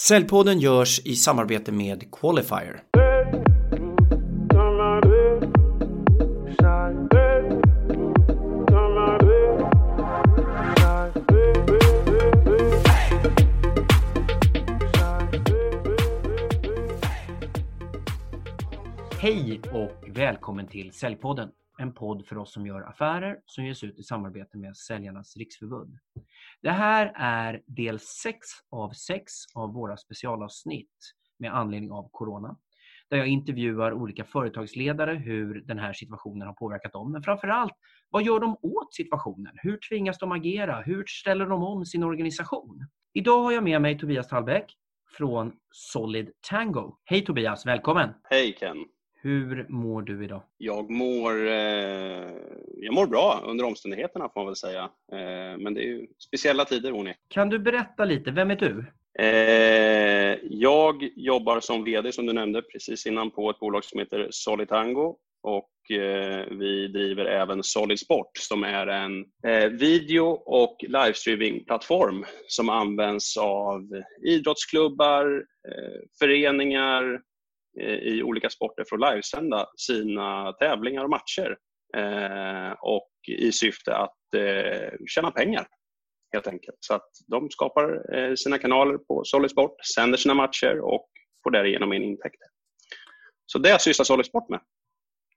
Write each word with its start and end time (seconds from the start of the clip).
Säljpodden 0.00 0.60
görs 0.60 1.00
i 1.06 1.16
samarbete 1.16 1.72
med 1.72 2.12
Qualifier. 2.12 2.82
Hej 19.20 19.60
och 19.72 20.04
välkommen 20.08 20.66
till 20.66 20.92
Säljpodden. 20.92 21.48
En 21.78 21.92
podd 21.94 22.26
för 22.26 22.38
oss 22.38 22.52
som 22.52 22.66
gör 22.66 22.80
affärer 22.80 23.36
som 23.46 23.64
ges 23.64 23.84
ut 23.84 23.98
i 23.98 24.02
samarbete 24.02 24.58
med 24.58 24.76
Säljarnas 24.76 25.36
Riksförbund. 25.36 25.98
Det 26.62 26.70
här 26.70 27.12
är 27.14 27.62
del 27.66 27.98
6 28.00 28.38
av 28.70 28.90
6 28.90 29.32
av 29.54 29.72
våra 29.72 29.96
specialavsnitt 29.96 31.14
med 31.38 31.54
anledning 31.54 31.92
av 31.92 32.08
Corona. 32.12 32.56
Där 33.10 33.16
jag 33.16 33.26
intervjuar 33.26 33.92
olika 33.92 34.24
företagsledare 34.24 35.14
hur 35.14 35.60
den 35.60 35.78
här 35.78 35.92
situationen 35.92 36.46
har 36.46 36.54
påverkat 36.54 36.92
dem. 36.92 37.12
Men 37.12 37.22
framför 37.22 37.48
allt, 37.48 37.72
vad 38.10 38.22
gör 38.22 38.40
de 38.40 38.56
åt 38.62 38.94
situationen? 38.94 39.52
Hur 39.56 39.78
tvingas 39.88 40.18
de 40.18 40.32
agera? 40.32 40.80
Hur 40.80 41.04
ställer 41.06 41.46
de 41.46 41.62
om 41.62 41.84
sin 41.84 42.02
organisation? 42.02 42.86
Idag 43.12 43.42
har 43.42 43.52
jag 43.52 43.64
med 43.64 43.82
mig 43.82 43.98
Tobias 43.98 44.28
Tallbäck 44.28 44.72
från 45.16 45.52
Solid 45.70 46.30
Tango. 46.50 46.96
Hej 47.04 47.24
Tobias, 47.24 47.66
välkommen! 47.66 48.10
Hej 48.22 48.52
Ken! 48.52 48.76
Hur 49.22 49.66
mår 49.68 50.02
du 50.02 50.24
idag? 50.24 50.42
Jag 50.58 50.90
mår, 50.90 51.48
eh, 51.48 52.30
jag 52.76 52.94
mår 52.94 53.06
bra 53.06 53.42
under 53.46 53.64
omständigheterna 53.64 54.28
får 54.28 54.40
man 54.40 54.46
väl 54.46 54.56
säga. 54.56 54.82
Eh, 55.12 55.58
men 55.58 55.74
det 55.74 55.80
är 55.80 55.86
ju 55.86 56.06
speciella 56.28 56.64
tider 56.64 56.90
hon 56.90 57.06
är. 57.06 57.14
Kan 57.28 57.48
du 57.48 57.58
berätta 57.58 58.04
lite, 58.04 58.30
vem 58.30 58.50
är 58.50 58.56
du? 58.56 58.84
Eh, 59.18 60.38
jag 60.42 61.08
jobbar 61.16 61.60
som 61.60 61.84
VD 61.84 62.12
som 62.12 62.26
du 62.26 62.32
nämnde 62.32 62.62
precis 62.62 63.06
innan 63.06 63.30
på 63.30 63.50
ett 63.50 63.58
bolag 63.58 63.84
som 63.84 63.98
heter 63.98 64.28
Solitango 64.30 65.16
och 65.42 65.90
eh, 65.90 66.46
vi 66.50 66.88
driver 66.88 67.24
även 67.24 67.62
Solid 67.62 67.98
Sport 67.98 68.30
som 68.34 68.64
är 68.64 68.86
en 68.86 69.24
eh, 69.46 69.68
video 69.68 70.26
och 70.30 70.84
livestreamingplattform 70.88 72.24
som 72.46 72.68
används 72.68 73.36
av 73.36 74.02
idrottsklubbar, 74.26 75.44
eh, 75.68 76.00
föreningar, 76.18 77.20
Eh, 77.80 77.94
i 77.94 78.22
olika 78.22 78.50
sporter 78.50 78.84
för 78.88 78.96
att 78.96 79.12
livesända 79.12 79.66
sina 79.76 80.52
tävlingar 80.52 81.04
och 81.04 81.10
matcher 81.10 81.56
eh, 81.96 82.72
och 82.80 83.10
i 83.28 83.52
syfte 83.52 83.96
att 83.96 84.34
eh, 84.36 84.90
tjäna 85.06 85.30
pengar 85.30 85.66
helt 86.32 86.46
enkelt. 86.46 86.76
Så 86.80 86.94
att 86.94 87.08
de 87.26 87.50
skapar 87.50 88.16
eh, 88.16 88.34
sina 88.34 88.58
kanaler 88.58 88.98
på 88.98 89.24
Solid 89.24 89.50
Sport, 89.50 89.86
sänder 89.94 90.18
sina 90.18 90.34
matcher 90.34 90.80
och 90.80 91.08
får 91.44 91.50
därigenom 91.50 91.92
in 91.92 92.02
intäkter. 92.02 92.48
Så 93.46 93.58
det 93.58 93.80
sysslar 93.80 94.04
Solid 94.04 94.26
Sport 94.26 94.48
med. 94.48 94.60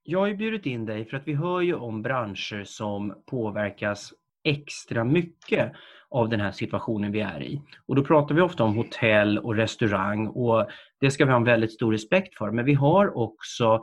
Jag 0.03 0.19
har 0.19 0.27
ju 0.27 0.35
bjudit 0.35 0.65
in 0.65 0.85
dig 0.85 1.05
för 1.05 1.17
att 1.17 1.27
vi 1.27 1.33
hör 1.33 1.61
ju 1.61 1.75
om 1.75 2.01
branscher 2.01 2.63
som 2.63 3.23
påverkas 3.25 4.13
extra 4.45 5.03
mycket 5.03 5.71
av 6.09 6.29
den 6.29 6.39
här 6.39 6.51
situationen 6.51 7.11
vi 7.11 7.21
är 7.21 7.43
i. 7.43 7.61
Och 7.87 7.95
då 7.95 8.03
pratar 8.03 8.35
vi 8.35 8.41
ofta 8.41 8.63
om 8.63 8.75
hotell 8.75 9.39
och 9.39 9.55
restaurang 9.55 10.27
och 10.27 10.67
det 10.99 11.11
ska 11.11 11.25
vi 11.25 11.31
ha 11.31 11.37
en 11.37 11.43
väldigt 11.43 11.73
stor 11.73 11.91
respekt 11.91 12.37
för. 12.37 12.51
Men 12.51 12.65
vi 12.65 12.73
har 12.73 13.17
också 13.17 13.81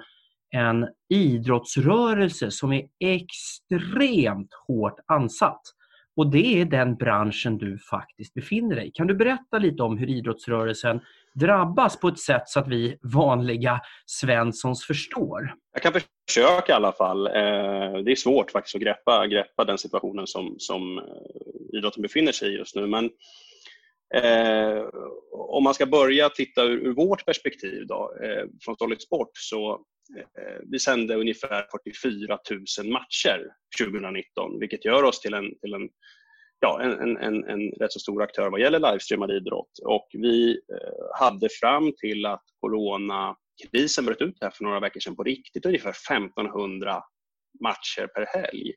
en 0.51 0.89
idrottsrörelse 1.09 2.51
som 2.51 2.73
är 2.73 2.87
extremt 3.01 4.55
hårt 4.67 4.99
ansatt. 5.07 5.63
Och 6.17 6.31
det 6.31 6.61
är 6.61 6.65
den 6.65 6.95
branschen 6.95 7.59
du 7.59 7.79
faktiskt 7.79 8.35
befinner 8.35 8.77
dig 8.77 8.89
i. 8.89 8.91
Kan 8.91 9.07
du 9.07 9.15
berätta 9.15 9.59
lite 9.59 9.83
om 9.83 9.99
hur 9.99 10.11
idrottsrörelsen 10.11 11.01
drabbas 11.35 12.01
på 12.01 12.09
ett 12.09 12.19
sätt 12.19 12.43
så 12.47 12.61
att 12.61 12.69
vi 12.69 12.99
vanliga 13.03 13.81
Svenssons 14.07 14.87
förstår? 14.87 15.55
Jag 15.73 15.83
kan 15.83 15.93
försöka 16.29 16.73
i 16.73 16.75
alla 16.75 16.93
fall. 16.93 17.27
Eh, 17.27 17.33
det 18.05 18.13
är 18.13 18.17
svårt 18.17 18.51
faktiskt 18.51 18.77
att 18.77 18.83
greppa, 18.83 19.27
greppa 19.27 19.65
den 19.65 19.79
situationen 19.79 20.27
som, 20.27 20.55
som 20.59 20.99
eh, 20.99 21.79
idrotten 21.79 22.03
befinner 22.03 22.33
sig 22.33 22.55
i 22.55 22.57
just 22.59 22.77
nu. 22.77 22.87
Men 22.87 23.11
eh, 24.15 24.89
om 25.33 25.65
man 25.65 25.75
ska 25.75 25.87
börja 25.87 26.29
titta 26.29 26.63
ur, 26.63 26.87
ur 26.87 26.95
vårt 26.95 27.27
perspektiv 27.27 27.87
då, 27.87 28.15
eh, 28.23 28.45
från 28.65 28.77
Solid 28.77 29.03
Sport 29.03 29.31
så 29.33 29.73
eh, 30.19 30.61
vi 30.71 30.79
sände 30.79 31.15
ungefär 31.15 31.67
44 31.85 32.39
000 32.81 32.93
matcher 32.93 33.47
2019 33.81 34.59
vilket 34.61 34.85
gör 34.85 35.03
oss 35.03 35.21
till 35.21 35.35
en, 35.35 35.59
till 35.59 35.75
en 35.75 35.89
ja, 36.63 36.83
en, 36.83 37.17
en, 37.17 37.45
en 37.45 37.71
rätt 37.71 37.93
så 37.93 37.99
stor 37.99 38.23
aktör 38.23 38.51
vad 38.51 38.61
gäller 38.61 38.79
livestreamad 38.79 39.31
idrott. 39.31 39.79
Och 39.85 40.09
vi 40.13 40.51
eh, 40.51 41.21
hade 41.21 41.49
fram 41.61 41.93
till 42.01 42.27
att 42.27 42.45
coronakrisen 42.61 44.05
bröt 44.05 44.23
ut 44.23 44.39
här 44.41 44.51
för 44.51 44.65
några 44.65 44.81
veckor 44.81 45.01
sedan 45.01 45.17
på 45.17 45.23
riktigt 45.23 45.67
ungefär 45.67 45.95
1500 46.13 47.03
matcher 47.63 48.07
per 48.07 48.27
helg. 48.27 48.73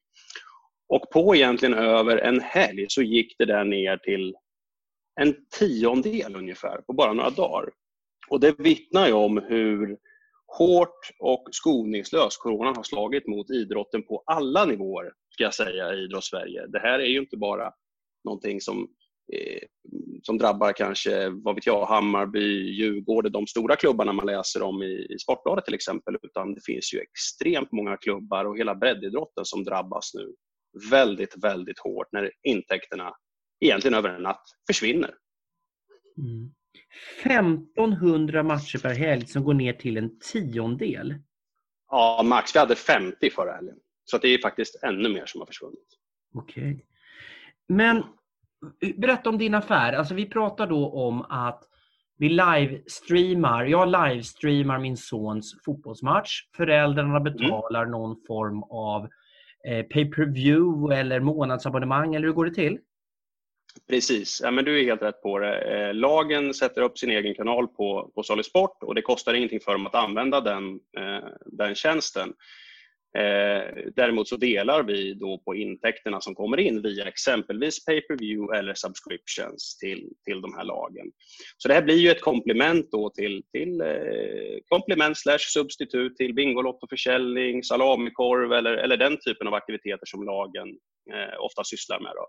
Och 0.88 1.09
på 1.12 1.35
egentligen 1.35 1.74
över 1.74 2.18
en 2.18 2.41
helg 2.41 2.85
så 2.90 3.01
gick 3.01 3.35
det 3.38 3.45
där 3.45 3.63
ner 3.63 3.97
till 3.97 4.35
en 5.21 5.35
tiondel 5.59 6.35
ungefär 6.35 6.81
på 6.81 6.93
bara 6.93 7.13
några 7.13 7.29
dagar. 7.29 7.69
Och 8.29 8.39
det 8.39 8.59
vittnar 8.59 9.07
ju 9.07 9.13
om 9.13 9.37
hur 9.37 9.97
hårt 10.57 11.09
och 11.19 11.43
skoningslöst 11.51 12.39
coronan 12.39 12.75
har 12.75 12.83
slagit 12.83 13.27
mot 13.27 13.49
idrotten 13.49 14.03
på 14.03 14.23
alla 14.25 14.65
nivåer, 14.65 15.11
ska 15.29 15.43
jag 15.43 15.53
säga, 15.53 15.93
i 15.93 16.03
idrottssverige. 16.03 16.67
Det 16.67 16.79
här 16.79 16.99
är 16.99 17.05
ju 17.05 17.19
inte 17.19 17.37
bara 17.37 17.71
någonting 18.23 18.61
som, 18.61 18.87
eh, 19.33 19.61
som 20.23 20.37
drabbar 20.37 20.73
kanske, 20.73 21.29
vad 21.29 21.55
vet 21.55 21.65
jag, 21.65 21.85
Hammarby, 21.85 22.71
Djurgården, 22.71 23.31
de 23.31 23.47
stora 23.47 23.75
klubbarna 23.75 24.13
man 24.13 24.25
läser 24.25 24.61
om 24.61 24.83
i, 24.83 25.07
i 25.09 25.19
Sportbladet 25.19 25.65
till 25.65 25.73
exempel, 25.73 26.17
utan 26.23 26.53
det 26.53 26.61
finns 26.65 26.93
ju 26.93 26.99
extremt 26.99 27.71
många 27.71 27.97
klubbar 27.97 28.45
och 28.45 28.57
hela 28.57 28.75
breddidrotten 28.75 29.45
som 29.45 29.63
drabbas 29.63 30.11
nu 30.13 30.33
väldigt, 30.91 31.43
väldigt 31.43 31.79
hårt 31.79 32.07
när 32.11 32.31
intäkterna 32.43 33.13
egentligen 33.65 33.97
över 33.97 34.09
en 34.09 34.23
natt 34.23 34.43
försvinner. 34.67 35.13
Mm. 36.17 36.51
1500 37.23 38.43
matcher 38.43 38.77
per 38.77 38.93
helg 38.93 39.27
som 39.27 39.43
går 39.43 39.53
ner 39.53 39.73
till 39.73 39.97
en 39.97 40.19
tiondel. 40.19 41.15
Ja, 41.89 42.21
max. 42.25 42.55
Vi 42.55 42.59
hade 42.59 42.75
50 42.75 43.29
förra 43.29 43.55
helgen. 43.55 43.75
Så 44.05 44.17
det 44.17 44.27
är 44.27 44.41
faktiskt 44.41 44.83
ännu 44.83 45.09
mer 45.09 45.25
som 45.25 45.41
har 45.41 45.45
försvunnit. 45.45 45.87
Okej. 46.33 46.73
Okay. 46.73 46.85
Men 47.67 48.03
berätta 48.97 49.29
om 49.29 49.37
din 49.37 49.55
affär. 49.55 49.93
Alltså 49.93 50.13
vi 50.13 50.25
pratar 50.25 50.67
då 50.67 50.89
om 50.89 51.21
att 51.21 51.63
vi 52.17 52.29
livestreamar, 52.29 53.65
jag 53.65 53.87
livestreamar 53.87 54.79
min 54.79 54.97
sons 54.97 55.55
fotbollsmatch. 55.65 56.41
Föräldrarna 56.55 57.17
mm. 57.17 57.23
betalar 57.23 57.81
mm. 57.81 57.91
någon 57.91 58.15
form 58.27 58.63
av 58.63 59.09
eh, 59.67 59.83
pay-per-view 59.83 60.95
eller 60.95 61.19
månadsabonnemang, 61.19 62.15
eller 62.15 62.27
hur 62.27 62.33
går 62.33 62.45
det 62.45 62.53
till? 62.53 62.79
Precis, 63.90 64.41
ja, 64.44 64.52
men 64.52 64.66
du 64.66 64.80
är 64.80 64.84
helt 64.84 65.02
rätt 65.02 65.22
på 65.22 65.40
det. 65.40 65.58
Eh, 65.58 65.94
lagen 65.94 66.53
sätter 66.53 66.81
upp 66.81 66.97
sin 66.97 67.12
egen 67.12 67.36
kanal 67.36 67.68
på, 67.68 68.12
på 68.16 68.24
Solid 68.24 68.46
Sport 68.46 68.84
och 68.84 68.96
det 68.96 69.02
kostar 69.02 69.34
ingenting 69.34 69.59
för 69.59 69.72
dem 69.72 69.88
att 69.88 69.96
använda 69.96 70.41
den, 70.41 70.80
eh, 70.97 71.30
den 71.46 71.75
tjänsten. 71.75 72.34
Eh, 73.18 73.91
däremot 73.96 74.28
så 74.28 74.38
delar 74.38 74.84
vi 74.84 75.13
då 75.13 75.41
på 75.46 75.56
intäkterna 75.56 76.22
som 76.22 76.36
kommer 76.36 76.59
in 76.59 76.81
via 76.81 77.06
exempelvis 77.06 77.86
pay-per-view 77.86 78.58
eller 78.58 78.74
subscriptions 78.74 79.78
till, 79.78 80.09
till 80.25 80.42
de 80.42 80.53
här 80.57 80.63
lagen. 80.63 81.12
Så 81.57 81.68
det 81.68 81.74
här 81.74 81.81
blir 81.81 81.97
ju 81.97 82.09
ett 82.09 82.22
komplement 82.22 82.92
då 82.92 83.09
till, 83.09 83.44
till 83.52 83.81
eh, 83.81 84.57
komplement 84.68 85.18
slash 85.18 85.40
substitut 85.53 86.18
till 86.18 86.34
Bingolottoförsäljning, 86.34 87.63
salamikorv 87.63 88.53
eller, 88.53 88.74
eller 88.74 88.97
den 88.97 89.18
typen 89.19 89.47
av 89.47 89.53
aktiviteter 89.53 90.06
som 90.06 90.24
lagen 90.24 90.68
eh, 91.13 91.40
ofta 91.40 91.63
sysslar 91.63 92.00
med. 92.00 92.12
Då. 92.16 92.28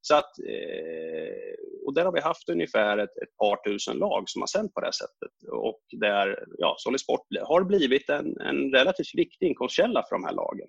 Så 0.00 0.14
att, 0.14 0.38
eh, 0.38 1.86
och 1.86 1.94
där 1.94 2.04
har 2.04 2.12
vi 2.12 2.20
haft 2.20 2.48
ungefär 2.48 2.98
ett, 2.98 3.16
ett 3.22 3.36
par 3.36 3.70
tusen 3.70 3.96
lag 3.96 4.24
som 4.26 4.42
har 4.42 4.46
sänt 4.46 4.74
på 4.74 4.80
det 4.80 4.86
här 4.86 4.92
sättet. 4.92 5.52
Och 5.52 5.80
där 6.00 6.44
ja, 6.58 6.74
Solid 6.78 7.00
Sport 7.00 7.26
har 7.42 7.64
blivit 7.64 8.08
en, 8.08 8.40
en 8.40 8.72
relativt 8.72 9.14
viktig 9.14 9.46
inkomstkälla 9.46 10.02
för 10.08 10.16
de 10.16 10.24
här 10.24 10.32
lagen. 10.32 10.68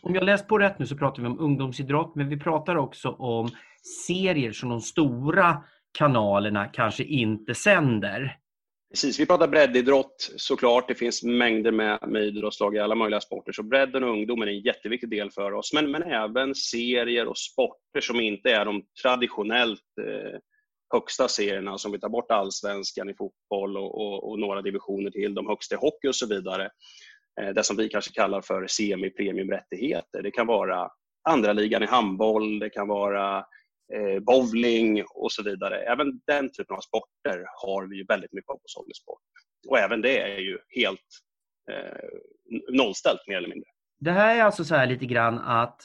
Om 0.00 0.14
jag 0.14 0.24
läst 0.24 0.48
på 0.48 0.58
rätt 0.58 0.78
nu 0.78 0.86
så 0.86 0.96
pratar 0.96 1.22
vi 1.22 1.28
om 1.28 1.40
ungdomsidrott, 1.40 2.14
men 2.14 2.28
vi 2.28 2.38
pratar 2.38 2.76
också 2.76 3.08
om 3.08 3.48
serier 4.06 4.52
som 4.52 4.68
de 4.68 4.80
stora 4.80 5.64
kanalerna 5.98 6.66
kanske 6.66 7.04
inte 7.04 7.54
sänder. 7.54 8.38
Precis, 8.90 9.20
vi 9.20 9.26
pratar 9.26 9.48
breddidrott 9.48 10.30
såklart. 10.36 10.88
Det 10.88 10.94
finns 10.94 11.22
mängder 11.22 11.72
med, 11.72 11.98
med 12.08 12.24
idrottslag 12.24 12.76
i 12.76 12.78
alla 12.78 12.94
möjliga 12.94 13.20
sporter. 13.20 13.52
Så 13.52 13.62
bredden 13.62 14.04
och 14.04 14.10
ungdomen 14.10 14.48
är 14.48 14.52
en 14.52 14.60
jätteviktig 14.60 15.10
del 15.10 15.30
för 15.30 15.52
oss. 15.52 15.72
Men, 15.72 15.90
men 15.90 16.02
även 16.02 16.54
serier 16.54 17.26
och 17.26 17.38
sporter 17.38 18.00
som 18.00 18.20
inte 18.20 18.50
är 18.50 18.64
de 18.64 18.82
traditionellt 19.02 19.80
eh, 20.00 20.38
högsta 20.92 21.28
serierna, 21.28 21.78
som 21.78 21.92
vi 21.92 22.00
tar 22.00 22.08
bort 22.08 22.30
allsvenskan 22.30 23.10
i 23.10 23.14
fotboll 23.14 23.76
och, 23.76 23.94
och, 23.94 24.30
och, 24.30 24.38
några 24.38 24.62
divisioner 24.62 25.10
till, 25.10 25.34
de 25.34 25.46
högsta 25.46 25.74
i 25.74 25.78
hockey 25.78 26.08
och 26.08 26.16
så 26.16 26.26
vidare. 26.26 26.70
Eh, 27.40 27.48
det 27.48 27.62
som 27.62 27.76
vi 27.76 27.88
kanske 27.88 28.12
kallar 28.12 28.40
för 28.40 28.66
semi-premiumrättigheter. 28.66 30.22
Det 30.22 30.30
kan 30.30 30.46
vara 30.46 30.88
andra 31.28 31.52
ligan 31.52 31.82
i 31.82 31.86
handboll, 31.86 32.58
det 32.58 32.70
kan 32.70 32.88
vara 32.88 33.44
eh, 33.94 34.20
bowling 34.20 35.04
och 35.14 35.32
så 35.32 35.42
vidare. 35.42 35.76
Även 35.76 36.20
den 36.26 36.52
typen 36.52 36.76
av 36.76 36.80
sporter 36.80 37.44
har 37.64 37.86
vi 37.90 37.96
ju 37.96 38.04
väldigt 38.04 38.32
mycket 38.32 38.50
av 38.50 38.54
på 38.54 38.64
Sollisport. 38.66 39.20
Och 39.68 39.78
även 39.78 40.02
det 40.02 40.20
är 40.20 40.38
ju 40.38 40.58
helt 40.68 41.00
eh, 41.70 42.08
nollställt 42.72 43.20
mer 43.26 43.36
eller 43.36 43.48
mindre. 43.48 43.68
Det 44.00 44.10
här 44.10 44.36
är 44.36 44.42
alltså 44.42 44.64
så 44.64 44.74
här 44.74 44.86
lite 44.86 45.06
grann 45.06 45.38
att, 45.38 45.80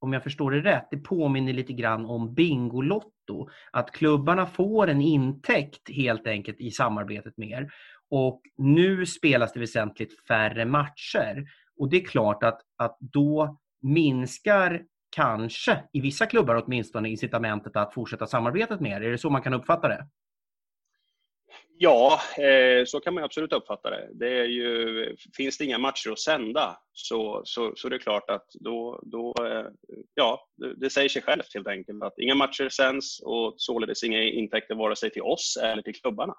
om 0.00 0.12
jag 0.12 0.22
förstår 0.22 0.50
det 0.50 0.60
rätt, 0.60 0.88
det 0.90 0.96
påminner 0.96 1.52
lite 1.52 1.72
grann 1.72 2.06
om 2.06 2.34
Bingolotto. 2.34 3.48
Att 3.72 3.90
klubbarna 3.90 4.46
får 4.46 4.88
en 4.88 5.00
intäkt 5.00 5.90
helt 5.90 6.26
enkelt 6.26 6.60
i 6.60 6.70
samarbetet 6.70 7.36
med 7.36 7.48
er. 7.48 7.72
Och 8.10 8.42
nu 8.56 9.06
spelas 9.06 9.52
det 9.52 9.60
väsentligt 9.60 10.26
färre 10.26 10.64
matcher. 10.64 11.44
Och 11.76 11.90
det 11.90 11.96
är 11.96 12.04
klart 12.04 12.42
att, 12.42 12.60
att 12.78 12.96
då 13.00 13.58
minskar 13.82 14.82
kanske, 15.12 15.84
i 15.92 16.00
vissa 16.00 16.26
klubbar 16.26 16.62
åtminstone, 16.64 17.08
incitamentet 17.08 17.76
att 17.76 17.94
fortsätta 17.94 18.26
samarbetet 18.26 18.80
med 18.80 19.02
er. 19.02 19.06
Är 19.06 19.10
det 19.10 19.18
så 19.18 19.30
man 19.30 19.42
kan 19.42 19.54
uppfatta 19.54 19.88
det? 19.88 20.06
Ja, 21.78 22.20
eh, 22.38 22.84
så 22.84 23.00
kan 23.00 23.14
man 23.14 23.24
absolut 23.24 23.52
uppfatta 23.52 23.90
det. 23.90 24.08
det 24.12 24.40
är 24.40 24.44
ju, 24.44 25.16
finns 25.36 25.58
det 25.58 25.64
inga 25.64 25.78
matcher 25.78 26.10
att 26.10 26.18
sända 26.18 26.78
så, 26.92 27.42
så, 27.44 27.72
så 27.76 27.88
det 27.88 27.96
är 27.96 27.98
klart 27.98 28.30
att 28.30 28.46
då, 28.60 29.00
då 29.02 29.34
eh, 29.46 29.66
ja, 30.14 30.48
det 30.76 30.90
säger 30.90 31.08
sig 31.08 31.22
självt 31.22 31.54
helt 31.54 31.66
enkelt 31.66 32.02
att 32.02 32.18
inga 32.18 32.34
matcher 32.34 32.68
sänds 32.68 33.20
och 33.20 33.54
således 33.56 34.02
inga 34.02 34.22
intäkter 34.22 34.74
vare 34.74 34.96
sig 34.96 35.10
till 35.10 35.22
oss 35.22 35.58
eller 35.62 35.82
till 35.82 35.94
klubbarna. 35.94 36.34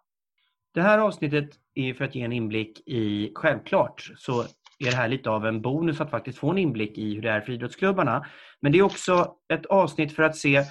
Det 0.73 0.81
här 0.81 0.97
avsnittet 0.99 1.49
är 1.73 1.93
för 1.93 2.05
att 2.05 2.15
ge 2.15 2.21
en 2.21 2.33
inblick 2.33 2.87
i, 2.87 3.31
självklart, 3.35 4.11
så 4.17 4.45
är 4.79 4.91
det 4.91 4.97
här 4.97 5.07
lite 5.07 5.29
av 5.29 5.45
en 5.45 5.61
bonus 5.61 6.01
att 6.01 6.09
faktiskt 6.09 6.37
få 6.37 6.51
en 6.51 6.57
inblick 6.57 6.97
i 6.97 7.15
hur 7.15 7.21
det 7.21 7.29
är 7.29 7.41
för 7.41 7.51
idrottsklubbarna. 7.51 8.25
Men 8.61 8.71
det 8.71 8.77
är 8.77 8.83
också 8.83 9.35
ett 9.53 9.65
avsnitt 9.65 10.15
för 10.15 10.23
att 10.23 10.35
se 10.35 10.63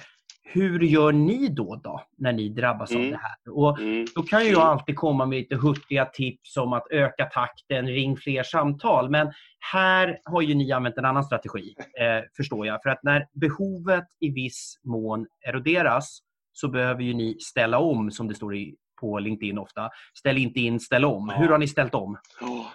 hur 0.53 0.79
gör 0.79 1.11
ni 1.11 1.47
då, 1.47 1.81
då 1.83 2.01
när 2.17 2.33
ni 2.33 2.49
drabbas 2.49 2.91
mm. 2.91 3.03
av 3.05 3.11
det 3.11 3.17
här? 3.17 3.53
Och 3.57 3.79
mm. 3.79 4.05
Då 4.15 4.23
kan 4.23 4.47
jag 4.47 4.61
alltid 4.61 4.95
komma 4.95 5.25
med 5.25 5.37
lite 5.37 5.55
hurtiga 5.55 6.05
tips 6.05 6.57
om 6.57 6.73
att 6.73 6.87
öka 6.91 7.25
takten, 7.25 7.87
ring 7.87 8.17
fler 8.17 8.43
samtal. 8.43 9.09
Men 9.09 9.31
här 9.73 10.19
har 10.23 10.41
ju 10.41 10.55
ni 10.55 10.71
använt 10.71 10.97
en 10.97 11.05
annan 11.05 11.23
strategi, 11.23 11.75
eh, 11.99 12.23
förstår 12.37 12.67
jag. 12.67 12.81
För 12.83 12.89
att 12.89 13.03
när 13.03 13.27
behovet 13.33 14.07
i 14.19 14.29
viss 14.29 14.79
mån 14.83 15.27
eroderas 15.47 16.19
så 16.51 16.67
behöver 16.67 17.03
ju 17.03 17.13
ni 17.13 17.37
ställa 17.39 17.79
om, 17.79 18.11
som 18.11 18.27
det 18.27 18.35
står 18.35 18.55
i, 18.55 18.75
på 19.01 19.19
LinkedIn 19.19 19.57
ofta. 19.57 19.89
Ställ 20.13 20.37
inte 20.37 20.59
in, 20.59 20.79
ställ 20.79 21.05
om. 21.05 21.29
Ja. 21.29 21.41
Hur 21.41 21.49
har 21.49 21.57
ni 21.57 21.67
ställt 21.67 21.95
om? 21.95 22.17
Oh. 22.41 22.65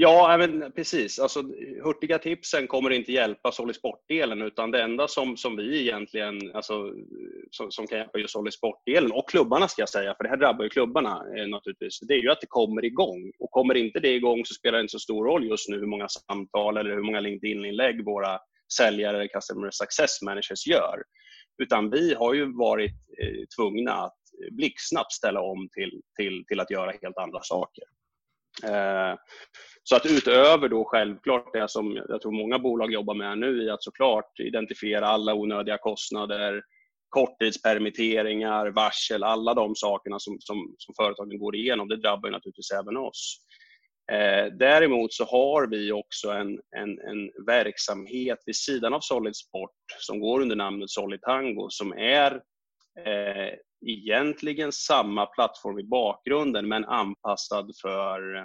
Ja, 0.00 0.36
men 0.38 0.72
precis. 0.72 1.18
Alltså, 1.18 1.42
hurtiga 1.84 2.18
tipsen 2.18 2.66
kommer 2.66 2.90
inte 2.90 3.12
hjälpa 3.12 3.52
Solly 3.52 3.72
Sport-delen 3.74 4.42
utan 4.42 4.70
det 4.70 4.82
enda 4.82 5.08
som, 5.08 5.36
som 5.36 5.56
vi 5.56 5.80
egentligen, 5.80 6.54
alltså, 6.54 6.92
som, 7.50 7.70
som 7.70 7.86
kan 7.86 7.98
hjälpa 7.98 8.18
just 8.18 8.32
Solly 8.32 8.50
Sport-delen 8.50 9.12
och 9.12 9.28
klubbarna 9.28 9.68
ska 9.68 9.82
jag 9.82 9.88
säga, 9.88 10.14
för 10.14 10.24
det 10.24 10.30
här 10.30 10.36
drabbar 10.36 10.64
ju 10.64 10.70
klubbarna 10.70 11.24
eh, 11.36 11.48
naturligtvis, 11.48 12.00
det 12.00 12.14
är 12.14 12.22
ju 12.22 12.30
att 12.30 12.40
det 12.40 12.46
kommer 12.46 12.84
igång. 12.84 13.32
Och 13.38 13.50
kommer 13.50 13.74
inte 13.74 14.00
det 14.00 14.14
igång 14.14 14.44
så 14.44 14.54
spelar 14.54 14.78
det 14.78 14.82
inte 14.82 14.92
så 14.92 14.98
stor 14.98 15.24
roll 15.24 15.44
just 15.44 15.68
nu 15.68 15.78
hur 15.78 15.86
många 15.86 16.08
samtal 16.08 16.76
eller 16.76 16.90
hur 16.90 17.02
många 17.02 17.20
LinkedIn-inlägg 17.20 18.04
våra 18.04 18.38
säljare 18.78 19.16
eller 19.16 19.28
Customer 19.28 19.70
Success 19.70 20.22
Managers 20.22 20.66
gör. 20.66 21.02
Utan 21.62 21.90
vi 21.90 22.14
har 22.14 22.34
ju 22.34 22.56
varit 22.56 22.92
eh, 23.22 23.44
tvungna 23.56 23.92
att 23.92 24.18
blixtsnabbt 24.50 25.12
ställa 25.12 25.40
om 25.40 25.68
till, 25.72 26.02
till, 26.16 26.44
till 26.48 26.60
att 26.60 26.70
göra 26.70 26.92
helt 27.02 27.18
andra 27.18 27.40
saker. 27.42 27.84
Eh, 28.64 29.18
så 29.82 29.96
att 29.96 30.06
utöver 30.06 30.68
då 30.68 30.84
självklart 30.84 31.52
det 31.52 31.70
som 31.70 31.96
jag 32.08 32.22
tror 32.22 32.32
många 32.32 32.58
bolag 32.58 32.92
jobbar 32.92 33.14
med 33.14 33.38
nu 33.38 33.62
i 33.62 33.70
att 33.70 33.82
såklart 33.82 34.40
identifiera 34.40 35.06
alla 35.06 35.34
onödiga 35.34 35.78
kostnader, 35.78 36.62
korttidspermitteringar, 37.08 38.66
varsel, 38.66 39.24
alla 39.24 39.54
de 39.54 39.74
sakerna 39.76 40.18
som, 40.18 40.36
som, 40.40 40.74
som 40.78 40.94
företagen 40.94 41.38
går 41.38 41.56
igenom, 41.56 41.88
det 41.88 41.96
drabbar 41.96 42.30
naturligtvis 42.30 42.70
även 42.70 42.96
oss. 42.96 43.38
Eh, 44.12 44.52
däremot 44.52 45.12
så 45.12 45.24
har 45.24 45.66
vi 45.66 45.92
också 45.92 46.30
en, 46.30 46.60
en, 46.76 46.90
en 46.90 47.46
verksamhet 47.46 48.38
vid 48.46 48.56
sidan 48.56 48.94
av 48.94 49.00
Solid 49.00 49.36
Sport 49.36 49.70
som 49.98 50.20
går 50.20 50.40
under 50.40 50.56
namnet 50.56 50.90
Solid 50.90 51.20
Tango 51.22 51.66
som 51.70 51.92
är 51.92 52.32
eh, 53.06 53.54
egentligen 53.86 54.72
samma 54.72 55.26
plattform 55.26 55.78
i 55.78 55.84
bakgrunden 55.84 56.68
men 56.68 56.84
anpassad 56.84 57.70
för 57.82 58.36
eh, 58.36 58.44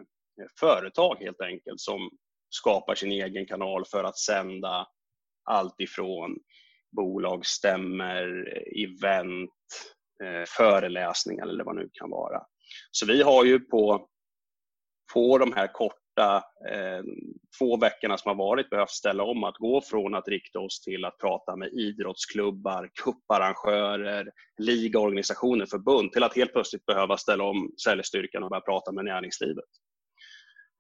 företag 0.60 1.16
helt 1.20 1.42
enkelt 1.42 1.80
som 1.80 2.10
skapar 2.50 2.96
sin 2.96 3.12
egen 3.12 3.46
kanal 3.46 3.86
för 3.86 4.04
att 4.04 4.18
sända 4.18 4.88
allt 5.50 5.80
ifrån 5.80 6.38
bolagsstämmer, 6.96 8.54
event, 8.86 9.50
eh, 10.24 10.44
föreläsningar 10.48 11.48
eller 11.48 11.64
vad 11.64 11.76
det 11.76 11.82
nu 11.82 11.90
kan 11.94 12.10
vara. 12.10 12.42
Så 12.92 13.06
vi 13.06 13.22
har 13.22 13.46
ju 13.46 13.60
på, 13.60 14.08
på 15.14 15.38
de 15.38 15.54
här 15.54 15.68
korta 16.16 16.44
eh, 16.70 17.04
två 17.60 17.78
veckorna 17.78 18.18
som 18.18 18.30
har 18.30 18.36
varit 18.36 18.70
behövt 18.70 18.90
ställa 18.90 19.24
om 19.24 19.44
att 19.44 19.58
gå 19.58 19.82
från 19.82 20.16
att 20.16 20.28
rikta 20.28 20.60
oss 20.60 20.82
till 20.82 21.06
att 21.06 21.18
prata 21.18 21.56
med 21.56 21.70
idrottsklubbar, 21.74 22.90
kupparrangörer, 23.04 24.32
ligaorganisationer, 24.58 25.66
förbund 25.66 26.12
till 26.12 26.24
att 26.24 26.36
helt 26.36 26.54
plötsligt 26.54 26.86
behöva 26.86 27.18
ställa 27.18 27.44
om 27.44 27.72
säljstyrkan 27.84 28.44
och 28.44 28.50
börja 28.50 28.62
prata 28.62 28.92
med 28.92 29.06
näringslivet. 29.06 29.66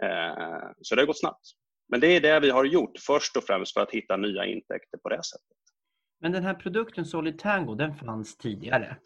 Eh, 0.03 0.71
så 0.81 0.95
det 0.95 1.01
har 1.01 1.07
gått 1.07 1.19
snabbt. 1.19 1.47
Men 1.89 1.99
det 1.99 2.07
är 2.07 2.21
det 2.21 2.39
vi 2.39 2.49
har 2.49 2.65
gjort 2.65 2.99
först 2.99 3.37
och 3.37 3.43
främst 3.43 3.73
för 3.73 3.81
att 3.81 3.91
hitta 3.91 4.17
nya 4.17 4.45
intäkter 4.45 4.97
på 4.97 5.09
det 5.09 5.23
sättet. 5.23 5.57
Men 6.21 6.31
den 6.31 6.43
här 6.43 6.53
produkten 6.53 7.05
Solid 7.05 7.39
Tango, 7.39 7.75
den 7.75 7.95
fanns 7.95 8.37
tidigare? 8.37 8.97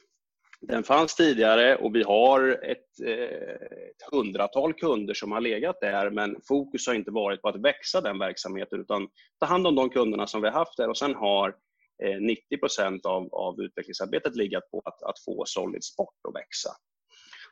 Den 0.61 0.83
fanns 0.83 1.15
tidigare 1.15 1.75
och 1.75 1.95
vi 1.95 2.03
har 2.03 2.49
ett, 2.63 2.99
eh, 3.05 3.67
ett 3.89 4.11
hundratal 4.11 4.73
kunder 4.73 5.13
som 5.13 5.31
har 5.31 5.41
legat 5.41 5.81
där 5.81 6.09
men 6.09 6.35
fokus 6.47 6.87
har 6.87 6.93
inte 6.93 7.11
varit 7.11 7.41
på 7.41 7.49
att 7.49 7.61
växa 7.61 8.01
den 8.01 8.19
verksamheten 8.19 8.81
utan 8.81 9.07
ta 9.39 9.45
hand 9.45 9.67
om 9.67 9.75
de 9.75 9.89
kunderna 9.89 10.27
som 10.27 10.41
vi 10.41 10.47
har 10.47 10.59
haft 10.59 10.77
där 10.77 10.89
och 10.89 10.97
sen 10.97 11.15
har 11.15 11.55
90 12.19 12.41
eh, 12.79 13.11
av, 13.11 13.33
av 13.33 13.61
utvecklingsarbetet 13.61 14.35
legat 14.35 14.71
på 14.71 14.81
att, 14.85 15.03
att 15.03 15.23
få 15.25 15.43
Solid 15.45 15.83
Sport 15.83 16.15
att 16.27 16.35
växa. 16.35 16.69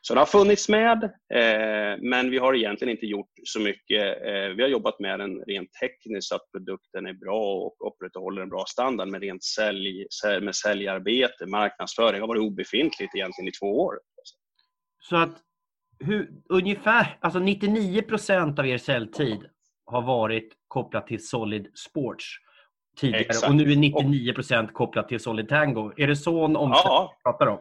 Så 0.07 0.13
det 0.13 0.21
har 0.21 0.25
funnits 0.25 0.69
med, 0.69 1.03
eh, 1.03 1.99
men 2.01 2.29
vi 2.31 2.37
har 2.37 2.55
egentligen 2.55 2.91
inte 2.91 3.05
gjort 3.05 3.31
så 3.43 3.59
mycket. 3.59 4.25
Eh, 4.25 4.55
vi 4.55 4.61
har 4.61 4.69
jobbat 4.69 4.99
med 4.99 5.19
den 5.19 5.43
rent 5.47 5.69
tekniskt 5.81 6.27
så 6.27 6.35
att 6.35 6.51
produkten 6.51 7.05
är 7.05 7.13
bra 7.13 7.55
och 7.55 7.87
upprätthåller 7.87 8.41
en 8.41 8.49
bra 8.49 8.65
standard, 8.67 9.07
men 9.07 9.21
rent 9.21 9.43
sälj, 9.43 10.05
med 10.41 10.55
säljarbete, 10.55 11.45
marknadsföring 11.45 12.21
har 12.21 12.27
varit 12.27 12.41
obefintligt 12.41 13.15
egentligen 13.15 13.47
i 13.47 13.51
två 13.51 13.79
år. 13.79 13.99
Så 15.09 15.15
att 15.15 15.37
hur, 15.99 16.31
ungefär, 16.49 17.17
alltså 17.21 17.39
99 17.39 18.01
procent 18.01 18.59
av 18.59 18.67
er 18.67 18.77
säljtid 18.77 19.49
har 19.85 20.01
varit 20.01 20.53
kopplat 20.67 21.07
till 21.07 21.27
Solid 21.27 21.67
Sports 21.77 22.25
tidigare 22.97 23.21
Exakt. 23.21 23.49
och 23.49 23.55
nu 23.55 23.71
är 23.71 23.75
99 23.75 24.33
procent 24.33 24.73
kopplat 24.73 25.07
till 25.07 25.19
Solid 25.19 25.49
Tango. 25.49 25.91
Är 25.97 26.07
det 26.07 26.15
så 26.15 26.45
en 26.45 26.55
omsättning 26.55 26.91
ja. 26.91 27.13
pratar 27.23 27.47
om? 27.47 27.59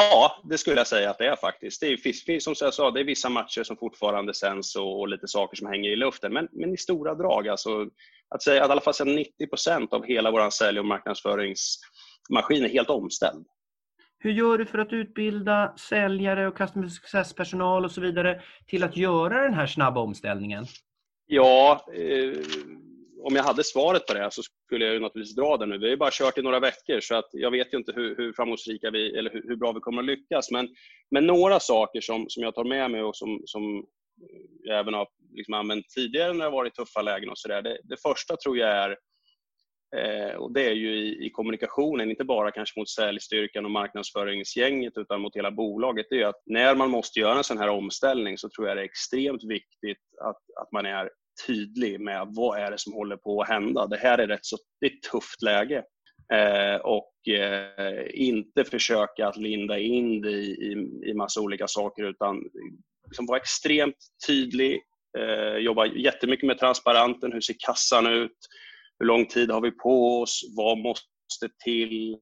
Ja, 0.00 0.42
det 0.44 0.58
skulle 0.58 0.76
jag 0.76 0.86
säga 0.86 1.10
att 1.10 1.18
det 1.18 1.26
är 1.26 1.36
faktiskt. 1.36 1.80
Det 1.80 1.86
är, 1.86 2.40
som 2.40 2.54
jag 2.60 2.74
sa, 2.74 2.90
det 2.90 3.00
är 3.00 3.04
vissa 3.04 3.28
matcher 3.28 3.62
som 3.62 3.76
fortfarande 3.76 4.34
sänds 4.34 4.76
och, 4.76 5.00
och 5.00 5.08
lite 5.08 5.28
saker 5.28 5.56
som 5.56 5.66
hänger 5.66 5.90
i 5.90 5.96
luften. 5.96 6.32
Men, 6.32 6.48
men 6.52 6.74
i 6.74 6.76
stora 6.76 7.14
drag, 7.14 7.48
alltså, 7.48 7.86
att 8.28 8.42
säga 8.42 8.62
att 8.62 8.68
i 8.68 8.72
alla 8.72 8.80
fall 8.80 8.94
90% 8.94 9.88
av 9.90 10.04
hela 10.04 10.30
vår 10.30 10.50
sälj 10.50 10.78
och 10.78 10.86
marknadsföringsmaskin 10.86 12.64
är 12.64 12.68
helt 12.68 12.90
omställd. 12.90 13.46
Hur 14.18 14.30
gör 14.30 14.58
du 14.58 14.66
för 14.66 14.78
att 14.78 14.92
utbilda 14.92 15.74
säljare 15.76 16.48
och 16.48 16.56
customer 16.56 16.88
success-personal 16.88 17.84
och 17.84 17.90
så 17.90 18.00
vidare 18.00 18.42
till 18.66 18.84
att 18.84 18.96
göra 18.96 19.42
den 19.42 19.54
här 19.54 19.66
snabba 19.66 20.00
omställningen? 20.00 20.66
Ja, 21.26 21.86
eh, 21.94 22.38
om 23.22 23.36
jag 23.36 23.42
hade 23.42 23.64
svaret 23.64 24.06
på 24.06 24.14
det 24.14 24.30
så 24.30 24.42
skulle 24.42 24.84
jag 24.84 25.02
naturligtvis 25.02 25.36
dra 25.36 25.56
det 25.56 25.66
nu. 25.66 25.78
Vi 25.78 25.84
har 25.84 25.90
ju 25.90 25.96
bara 25.96 26.10
kört 26.12 26.38
i 26.38 26.42
några 26.42 26.60
veckor 26.60 27.00
så 27.00 27.14
att 27.14 27.28
jag 27.32 27.50
vet 27.50 27.72
ju 27.74 27.78
inte 27.78 27.92
hur, 27.92 28.16
hur 28.16 28.32
framgångsrika 28.32 28.90
vi, 28.90 29.18
eller 29.18 29.30
hur, 29.30 29.42
hur, 29.48 29.56
bra 29.56 29.72
vi 29.72 29.80
kommer 29.80 30.02
att 30.02 30.06
lyckas. 30.06 30.50
Men, 30.50 30.68
men 31.10 31.26
några 31.26 31.60
saker 31.60 32.00
som, 32.00 32.24
som 32.28 32.42
jag 32.42 32.54
tar 32.54 32.64
med 32.64 32.90
mig 32.90 33.02
och 33.02 33.16
som, 33.16 33.42
som 33.44 33.84
jag 34.62 34.78
även 34.78 34.94
har 34.94 35.08
liksom 35.32 35.54
använt 35.54 35.88
tidigare 35.88 36.32
när 36.32 36.38
det 36.38 36.44
har 36.44 36.50
varit 36.50 36.74
tuffa 36.74 37.02
lägen 37.02 37.30
och 37.30 37.38
sådär. 37.38 37.62
Det, 37.62 37.78
det 37.84 38.02
första 38.02 38.36
tror 38.36 38.58
jag 38.58 38.70
är 38.70 38.96
Eh, 39.96 40.36
och 40.36 40.52
det 40.52 40.66
är 40.66 40.72
ju 40.72 40.94
i, 40.96 41.26
i, 41.26 41.30
kommunikationen, 41.30 42.10
inte 42.10 42.24
bara 42.24 42.50
kanske 42.50 42.80
mot 42.80 42.88
säljstyrkan 42.88 43.64
och 43.64 43.70
marknadsföringsgänget 43.70 44.92
utan 44.96 45.20
mot 45.20 45.36
hela 45.36 45.50
bolaget. 45.50 46.06
Det 46.10 46.22
är 46.22 46.26
att 46.26 46.42
när 46.46 46.74
man 46.74 46.90
måste 46.90 47.20
göra 47.20 47.38
en 47.38 47.44
sån 47.44 47.58
här 47.58 47.68
omställning 47.68 48.38
så 48.38 48.48
tror 48.48 48.68
jag 48.68 48.76
det 48.76 48.80
är 48.80 48.84
extremt 48.84 49.44
viktigt 49.44 50.02
att, 50.20 50.42
att 50.60 50.72
man 50.72 50.86
är 50.86 51.10
tydlig 51.46 52.00
med 52.00 52.26
vad 52.30 52.60
är 52.60 52.70
det 52.70 52.78
som 52.78 52.92
håller 52.92 53.16
på 53.16 53.42
att 53.42 53.48
hända. 53.48 53.86
Det 53.86 53.96
här 53.96 54.18
är 54.18 54.26
rätt 54.26 54.46
så, 54.46 54.56
det 54.80 54.86
är 54.86 54.90
ett 54.90 55.02
tufft 55.12 55.42
läge. 55.42 55.84
Eh, 56.32 56.76
och 56.76 57.28
eh, 57.28 58.06
inte 58.14 58.64
försöka 58.64 59.28
att 59.28 59.36
linda 59.36 59.78
in 59.78 60.20
det 60.20 60.30
i, 60.30 60.50
i, 60.50 60.72
i 61.10 61.14
massa 61.14 61.40
olika 61.40 61.68
saker 61.68 62.04
utan 62.04 62.36
liksom 63.04 63.26
vara 63.26 63.38
extremt 63.38 63.96
tydlig, 64.26 64.80
eh, 65.18 65.56
jobba 65.56 65.86
jättemycket 65.86 66.46
med 66.46 66.58
transparenten, 66.58 67.32
hur 67.32 67.40
ser 67.40 67.56
kassan 67.66 68.06
ut, 68.06 68.38
hur 68.98 69.06
lång 69.06 69.26
tid 69.26 69.50
har 69.50 69.60
vi 69.60 69.70
på 69.70 70.20
oss, 70.20 70.40
vad 70.56 70.78
måste 70.78 71.48
till 71.64 72.12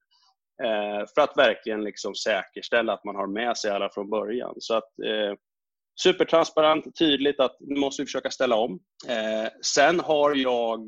eh, 0.63 1.07
för 1.15 1.21
att 1.21 1.37
verkligen 1.37 1.85
liksom 1.85 2.15
säkerställa 2.15 2.93
att 2.93 3.05
man 3.05 3.17
har 3.17 3.27
med 3.27 3.57
sig 3.57 3.71
alla 3.71 3.91
från 3.95 4.11
början. 4.11 4.55
Så 4.59 4.75
att 4.75 4.99
eh, 5.05 5.35
supertransparent, 6.03 6.99
tydligt 6.99 7.41
att 7.41 7.57
nu 7.61 7.81
måste 7.81 8.03
vi 8.03 8.07
försöka 8.07 8.31
ställa 8.31 8.57
om. 8.57 8.81
Eh, 9.09 9.51
sen 9.63 10.01
har 10.01 10.35
jag 10.35 10.81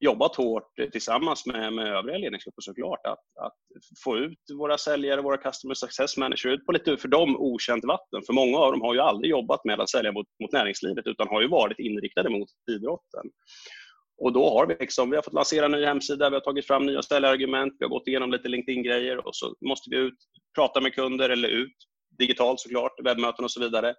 jobbat 0.00 0.36
hårt 0.36 0.92
tillsammans 0.92 1.46
med, 1.46 1.72
med 1.72 1.86
övriga 1.86 2.18
ledningsgrupper 2.18 2.62
såklart 2.62 3.06
att, 3.06 3.44
att 3.44 3.54
få 4.04 4.16
ut 4.16 4.38
våra 4.58 4.78
säljare, 4.78 5.20
våra 5.20 5.36
customer 5.36 5.74
success 5.74 6.16
managers 6.16 6.46
ut 6.46 6.66
på 6.66 6.72
lite 6.72 6.96
för 6.96 7.08
dem 7.08 7.36
okänt 7.36 7.84
vatten. 7.84 8.22
För 8.26 8.32
många 8.32 8.58
av 8.58 8.72
dem 8.72 8.80
har 8.80 8.94
ju 8.94 9.00
aldrig 9.00 9.30
jobbat 9.30 9.64
med 9.64 9.80
att 9.80 9.90
sälja 9.90 10.12
mot, 10.12 10.26
mot 10.42 10.52
näringslivet 10.52 11.06
utan 11.06 11.28
har 11.28 11.42
ju 11.42 11.48
varit 11.48 11.78
inriktade 11.78 12.30
mot 12.30 12.48
idrotten. 12.70 13.24
Och 14.22 14.32
då 14.32 14.50
har 14.50 14.66
vi, 14.66 14.76
liksom, 14.80 15.10
vi 15.10 15.16
har 15.16 15.22
fått 15.22 15.34
lansera 15.34 15.64
en 15.64 15.72
ny 15.72 15.84
hemsida, 15.84 16.30
vi 16.30 16.36
har 16.36 16.40
tagit 16.40 16.66
fram 16.66 16.86
nya 16.86 17.02
säljargument, 17.02 17.76
vi 17.78 17.84
har 17.84 17.90
gått 17.90 18.08
igenom 18.08 18.30
lite 18.30 18.48
LinkedIn-grejer 18.48 19.26
och 19.26 19.36
så 19.36 19.54
måste 19.68 19.90
vi 19.90 19.96
ut, 19.96 20.14
prata 20.54 20.80
med 20.80 20.94
kunder 20.94 21.30
eller 21.30 21.48
ut 21.48 21.76
digitalt 22.20 22.60
såklart, 22.60 22.92
webbmöten 23.04 23.44
och 23.44 23.50
så 23.50 23.60
vidare. 23.60 23.94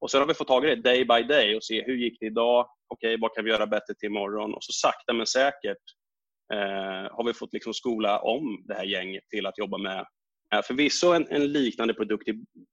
Och 0.00 0.10
sen 0.10 0.20
har 0.20 0.28
vi 0.28 0.34
fått 0.34 0.48
tag 0.48 0.64
i 0.64 0.68
det 0.68 0.82
day 0.82 1.04
by 1.04 1.22
day 1.22 1.56
och 1.56 1.64
se 1.64 1.82
hur 1.82 1.96
gick 1.96 2.20
det 2.20 2.26
idag? 2.26 2.66
Okej, 2.88 3.08
okay, 3.08 3.20
vad 3.20 3.34
kan 3.34 3.44
vi 3.44 3.50
göra 3.50 3.66
bättre 3.66 3.94
till 3.94 4.06
imorgon? 4.06 4.54
Och 4.54 4.64
så 4.64 4.72
sakta 4.72 5.12
men 5.12 5.26
säkert 5.26 5.84
eh, 6.52 7.16
har 7.16 7.26
vi 7.26 7.32
fått 7.32 7.52
liksom 7.52 7.74
skola 7.74 8.18
om 8.18 8.64
det 8.68 8.74
här 8.74 8.84
gänget 8.84 9.28
till 9.28 9.46
att 9.46 9.58
jobba 9.58 9.78
med 9.78 10.06
eh, 10.54 10.62
förvisso 10.62 11.12
en, 11.12 11.26
en 11.30 11.52
liknande 11.52 11.94
produkt 11.94 12.28
i, 12.28 12.30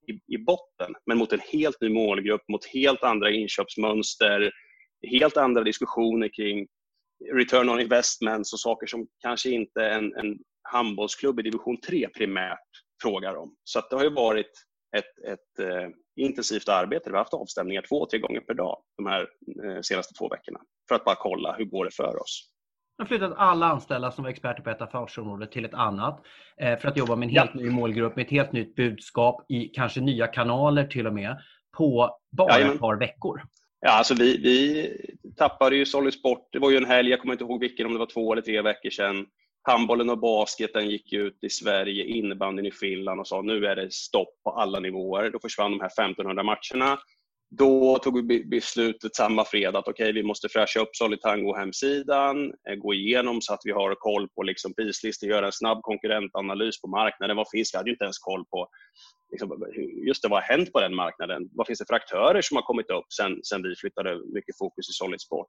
i, 0.08 0.36
i, 0.36 0.38
botten, 0.38 0.94
men 1.06 1.18
mot 1.18 1.34
en 1.34 1.42
helt 1.52 1.82
ny 1.82 1.90
målgrupp, 1.90 2.42
mot 2.52 2.66
helt 2.66 3.04
andra 3.04 3.32
inköpsmönster, 3.32 4.52
helt 5.12 5.38
andra 5.38 5.64
diskussioner 5.64 6.30
kring 6.36 6.68
return 7.34 7.70
on 7.70 7.82
investments 7.82 8.54
och 8.54 8.60
saker 8.60 8.88
som 8.88 9.08
kanske 9.22 9.50
inte 9.50 9.86
en, 9.86 10.16
en 10.16 10.38
handbollsklubb 10.72 11.40
i 11.40 11.44
division 11.44 11.82
3 11.82 12.10
primärt 12.10 12.70
frågar 13.02 13.36
om. 13.36 13.56
Så 13.64 13.82
det 13.90 13.96
har 13.96 14.04
ju 14.04 14.14
varit 14.14 14.52
ett, 14.98 15.32
ett 15.34 15.60
eh, 15.60 15.90
intensivt 16.16 16.70
arbete. 16.70 17.10
Vi 17.10 17.12
har 17.12 17.24
haft 17.24 17.34
avstämningar 17.34 17.82
två, 17.90 18.06
tre 18.06 18.20
gånger 18.20 18.40
per 18.40 18.54
dag 18.54 18.78
de 18.98 19.06
här 19.06 19.22
eh, 19.64 19.82
senaste 19.82 20.14
två 20.14 20.30
veckorna 20.30 20.60
för 20.88 20.96
att 20.96 21.06
bara 21.06 21.16
kolla 21.16 21.56
hur 21.58 21.66
går 21.66 21.86
det 21.86 21.96
för 21.96 22.22
oss. 22.22 22.50
Jag 22.98 23.06
har 23.06 23.08
flyttat 23.08 23.34
alla 23.38 23.66
anställda 23.66 24.12
som 24.12 24.24
var 24.24 24.32
experter 24.32 24.64
på 24.64 24.70
ett 24.70 24.82
affärsområde 24.82 25.48
till 25.48 25.66
ett 25.66 25.74
annat 25.74 26.22
eh, 26.62 26.80
för 26.80 26.88
att 26.88 26.98
jobba 26.98 27.16
med 27.16 27.26
en 27.26 27.36
helt 27.36 27.52
ja. 27.54 27.62
ny 27.62 27.70
målgrupp, 27.70 28.16
med 28.16 28.26
ett 28.26 28.32
helt 28.32 28.52
nytt 28.52 28.76
budskap 28.76 29.46
i 29.50 29.66
kanske 29.68 30.02
nya 30.02 30.28
kanaler 30.28 30.88
till 30.88 31.08
och 31.08 31.14
med 31.14 31.38
på 31.78 32.18
bara 32.38 32.54
Jajamän. 32.54 32.76
ett 32.76 32.82
par 32.82 32.96
veckor. 32.96 33.42
Ja, 33.82 33.92
alltså 33.92 34.14
vi, 34.14 34.38
vi 34.38 35.34
tappade 35.38 35.76
ju 35.76 35.86
Solid 35.86 36.14
Sport. 36.14 36.48
Det 36.52 36.60
var 36.60 36.72
ju 36.72 36.78
en 36.78 36.86
helg, 36.86 37.10
jag 37.10 37.22
kommer 37.22 37.34
inte 37.34 37.44
ihåg 37.44 37.60
vilken, 37.60 37.86
om 37.86 37.94
det 37.94 38.00
var 38.00 38.14
två 38.14 38.32
eller 38.34 38.42
tre 38.42 38.62
veckor 38.62 38.90
sedan. 38.90 39.26
Handbollen 39.62 40.10
och 40.10 40.20
basketen 40.20 40.90
gick 40.90 41.14
ut 41.14 41.44
i 41.44 41.50
Sverige, 41.50 42.06
innebandyn 42.06 42.66
i 42.66 42.72
Finland 42.72 43.20
och 43.20 43.28
sa 43.28 43.42
nu 43.42 43.66
är 43.66 43.76
det 43.76 43.94
stopp 43.94 44.44
på 44.44 44.52
alla 44.52 44.80
nivåer. 44.80 45.30
Då 45.30 45.40
försvann 45.40 45.72
de 45.72 45.80
här 45.80 45.88
1500 45.88 46.44
matcherna. 46.44 47.00
Då 47.52 47.98
tog 47.98 48.28
vi 48.28 48.46
beslutet 48.46 49.16
samma 49.16 49.46
fredag 49.46 49.80
att 49.80 49.88
okay, 49.88 50.12
vi 50.12 50.24
måste 50.24 50.50
fräscha 50.50 50.80
upp 50.80 50.90
Solitango-hemsidan, 50.94 52.54
eh, 52.70 52.76
gå 52.76 52.94
igenom 52.94 53.42
så 53.42 53.54
att 53.54 53.62
vi 53.64 53.72
har 53.72 53.96
koll 53.96 54.30
på 54.30 54.44
liksom 54.44 54.74
prislistor, 54.74 55.30
göra 55.30 55.46
en 55.46 55.52
snabb 55.52 55.82
konkurrentanalys 55.82 56.82
på 56.82 56.88
marknaden. 56.88 57.38
Vad 57.38 57.50
finns? 57.52 57.74
Vi 57.74 57.78
hade 57.78 57.90
ju 57.90 57.94
inte 57.94 58.04
ens 58.04 58.20
koll 58.20 58.46
på 58.46 58.68
liksom, 59.32 59.66
just 60.08 60.22
det, 60.22 60.28
vad 60.28 60.44
har 60.44 60.58
hänt 60.58 60.74
på 60.74 60.80
den 60.80 60.96
marknaden? 60.96 61.50
Vad 61.52 61.68
finns 61.68 61.80
det 61.80 61.86
för 61.88 61.96
aktörer 61.96 62.42
som 62.42 62.58
har 62.58 62.64
kommit 62.64 62.90
upp 62.90 63.14
sen, 63.14 63.40
sen 63.44 63.64
vi 63.64 63.76
flyttade 63.76 64.20
mycket 64.34 64.58
fokus 64.58 64.90
i 64.90 64.94
Solid 64.94 65.22
Sport? 65.22 65.48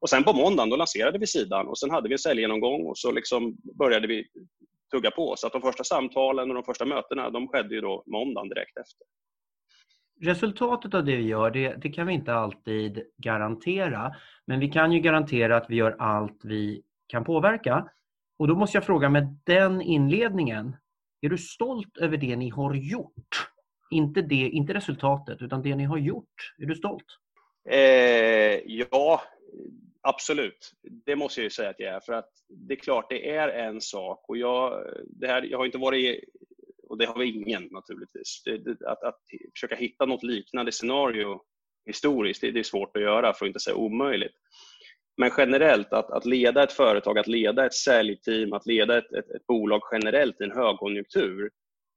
Och 0.00 0.10
sen 0.10 0.24
på 0.24 0.32
måndagen 0.32 0.70
då 0.70 0.76
lanserade 0.76 1.18
vi 1.18 1.26
sidan 1.26 1.68
och 1.68 1.78
sen 1.78 1.90
hade 1.90 2.08
vi 2.08 2.14
en 2.14 2.18
säljgenomgång 2.18 2.86
och 2.86 2.98
så 2.98 3.12
liksom 3.12 3.56
började 3.78 4.06
vi 4.06 4.26
tugga 4.90 5.10
på. 5.10 5.34
Så 5.36 5.46
att 5.46 5.52
de 5.52 5.62
första 5.62 5.84
samtalen 5.84 6.48
och 6.50 6.54
de 6.54 6.64
första 6.64 6.84
mötena 6.84 7.30
de 7.30 7.48
skedde 7.48 7.74
ju 7.74 7.80
då 7.80 8.04
måndagen 8.06 8.48
direkt 8.48 8.76
efter. 8.76 9.06
Resultatet 10.22 10.94
av 10.94 11.04
det 11.04 11.16
vi 11.16 11.22
gör, 11.22 11.50
det, 11.50 11.74
det, 11.82 11.88
kan 11.88 12.06
vi 12.06 12.12
inte 12.12 12.34
alltid 12.34 13.02
garantera. 13.16 14.14
Men 14.46 14.60
vi 14.60 14.68
kan 14.68 14.92
ju 14.92 15.00
garantera 15.00 15.56
att 15.56 15.70
vi 15.70 15.76
gör 15.76 15.96
allt 15.98 16.40
vi 16.44 16.82
kan 17.06 17.24
påverka. 17.24 17.88
Och 18.38 18.48
då 18.48 18.54
måste 18.54 18.76
jag 18.76 18.84
fråga 18.84 19.08
med 19.08 19.38
den 19.44 19.82
inledningen, 19.82 20.76
är 21.20 21.28
du 21.28 21.38
stolt 21.38 21.96
över 21.96 22.16
det 22.16 22.36
ni 22.36 22.48
har 22.48 22.74
gjort? 22.74 23.50
Inte, 23.90 24.22
det, 24.22 24.34
inte 24.34 24.74
resultatet, 24.74 25.42
utan 25.42 25.62
det 25.62 25.76
ni 25.76 25.84
har 25.84 25.98
gjort. 25.98 26.54
Är 26.58 26.66
du 26.66 26.74
stolt? 26.74 27.06
Eh, 27.70 28.60
ja, 28.66 29.22
absolut. 30.02 30.72
Det 31.06 31.16
måste 31.16 31.40
jag 31.40 31.44
ju 31.44 31.50
säga 31.50 31.70
att 31.70 31.80
jag 31.80 31.94
är. 31.94 32.00
För 32.00 32.12
att 32.12 32.30
det 32.48 32.74
är 32.74 32.78
klart, 32.78 33.10
det 33.10 33.30
är 33.30 33.48
en 33.48 33.80
sak. 33.80 34.24
Och 34.28 34.36
jag, 34.36 34.86
det 35.06 35.26
här, 35.26 35.42
jag 35.42 35.58
har 35.58 35.66
inte 35.66 35.78
varit 35.78 36.24
och 36.90 36.98
det 36.98 37.06
har 37.06 37.18
vi 37.18 37.26
ingen 37.26 37.68
naturligtvis. 37.70 38.42
Det, 38.44 38.58
det, 38.58 38.88
att, 38.88 39.02
att 39.02 39.18
försöka 39.54 39.74
hitta 39.74 40.06
något 40.06 40.22
liknande 40.22 40.72
scenario 40.72 41.40
historiskt, 41.86 42.40
det, 42.40 42.50
det, 42.50 42.58
är 42.58 42.64
svårt 42.64 42.96
att 42.96 43.02
göra 43.02 43.32
för 43.32 43.44
att 43.44 43.48
inte 43.48 43.60
säga 43.60 43.76
omöjligt. 43.76 44.34
Men 45.16 45.30
generellt, 45.36 45.92
att, 45.92 46.10
att 46.10 46.26
leda 46.26 46.62
ett 46.62 46.72
företag, 46.72 47.18
att 47.18 47.26
leda 47.26 47.66
ett 47.66 47.74
säljteam, 47.74 48.52
att 48.52 48.66
leda 48.66 48.98
ett, 48.98 49.12
ett, 49.12 49.30
ett 49.30 49.46
bolag 49.46 49.80
generellt 49.92 50.40
i 50.40 50.44
en 50.44 50.52
högkonjunktur, 50.52 51.50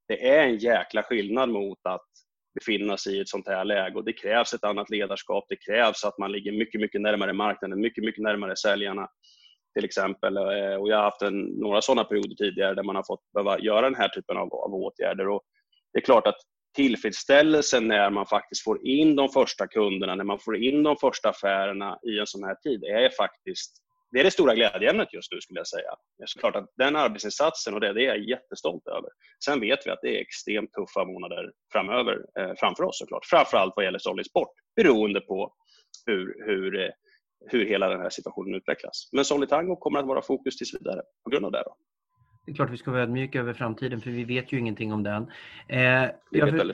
det 0.08 0.30
är 0.30 0.44
en 0.44 0.58
jäkla 0.58 1.04
skillnad 1.04 1.50
mot 1.50 1.80
att 1.84 2.10
befinna 2.54 2.98
sig 2.98 3.18
i 3.18 3.22
ett 3.22 3.30
sånt 3.30 3.48
här 3.48 3.66
läge 3.66 3.96
och 3.96 4.06
det 4.06 4.14
krävs 4.14 4.54
ett 4.54 4.64
annat 4.64 4.90
ledarskap. 4.90 5.46
Det 5.50 5.56
krävs 5.56 6.04
att 6.04 6.18
man 6.18 6.32
ligger 6.32 6.52
mycket, 6.52 6.82
mycket 6.82 7.02
närmare 7.02 7.34
marknaden, 7.34 7.82
mycket, 7.82 8.04
mycket 8.04 8.24
närmare 8.24 8.56
säljarna 8.56 9.08
till 9.76 9.86
exempel. 9.86 10.38
Eh, 10.38 10.76
och 10.76 10.90
jag 10.90 10.96
har 10.96 11.04
haft 11.04 11.22
en, 11.22 11.42
några 11.42 11.82
sådana 11.82 12.04
perioder 12.04 12.36
tidigare 12.36 12.76
där 12.76 12.84
man 12.84 12.96
har 12.96 13.04
fått 13.04 13.32
behöva 13.34 13.60
göra 13.60 13.82
den 13.82 13.96
här 13.96 14.10
typen 14.10 14.38
av, 14.38 14.54
av 14.54 14.74
åtgärder. 14.74 15.28
Och 15.28 15.42
det 15.94 16.00
är 16.00 16.04
klart 16.04 16.28
att 16.28 16.40
tillfredsställelsen 16.76 17.88
när 17.88 18.10
man 18.10 18.26
faktiskt 18.26 18.64
får 18.64 18.88
in 18.88 19.16
de 19.16 19.30
första 19.30 19.68
kunderna, 19.68 20.16
när 20.16 20.24
man 20.24 20.40
får 20.40 20.58
in 20.58 20.84
de 20.84 20.96
första 20.98 21.30
affärerna 21.30 22.00
i 22.04 22.20
en 22.20 22.28
sån 22.28 22.44
här 22.44 22.56
tid, 22.56 22.84
är 22.84 23.10
faktiskt 23.10 23.83
det 24.14 24.20
är 24.20 24.24
det 24.24 24.32
stora 24.32 24.56
glädjeämnet 24.56 25.14
just 25.14 25.32
nu 25.32 25.42
skulle 25.42 25.60
jag 25.60 25.68
säga. 25.68 25.92
Det 26.18 26.24
är 26.24 26.40
klart 26.40 26.56
att 26.56 26.70
den 26.78 26.96
arbetsinsatsen 26.96 27.74
och 27.74 27.80
det, 27.80 27.94
det 27.94 28.06
är 28.06 28.08
jag 28.08 28.30
jättestolt 28.30 28.88
över. 28.88 29.10
Sen 29.46 29.60
vet 29.60 29.80
vi 29.86 29.92
att 29.92 30.00
det 30.02 30.18
är 30.18 30.22
extremt 30.22 30.74
tuffa 30.74 31.06
månader 31.06 31.52
framöver, 31.72 32.18
eh, 32.40 32.52
framför 32.60 32.84
oss 32.84 32.98
såklart. 32.98 33.26
Framförallt 33.26 33.74
vad 33.76 33.86
gäller 33.86 34.00
Solid 34.00 34.26
Sport, 34.26 34.50
beroende 34.76 35.22
på 35.22 35.54
hur, 36.06 36.46
hur 36.46 36.82
eh, 36.82 36.90
hur 37.46 37.66
hela 37.66 37.90
den 37.90 38.02
här 38.02 38.10
situationen 38.10 38.56
utvecklas. 38.56 39.10
Men 39.12 39.26
Solitango 39.26 39.76
kommer 39.76 40.00
att 40.00 40.06
vara 40.06 40.22
fokus 40.22 40.58
tills 40.58 40.74
vidare 40.74 41.02
på 41.24 41.30
grund 41.30 41.46
av 41.46 41.52
det. 41.52 41.64
Då. 41.66 41.76
Det 42.46 42.52
är 42.52 42.56
klart 42.56 42.70
vi 42.70 42.78
ska 42.78 42.92
vara 42.92 43.02
ödmjuka 43.02 43.40
över 43.40 43.54
framtiden 43.54 44.02
för 44.02 44.10
vi 44.10 44.24
vet 44.24 44.52
ju 44.52 44.60
ingenting 44.60 44.94
om 44.94 45.04
den. 45.04 45.32
Eh, 45.68 45.80
jag, 46.32 46.72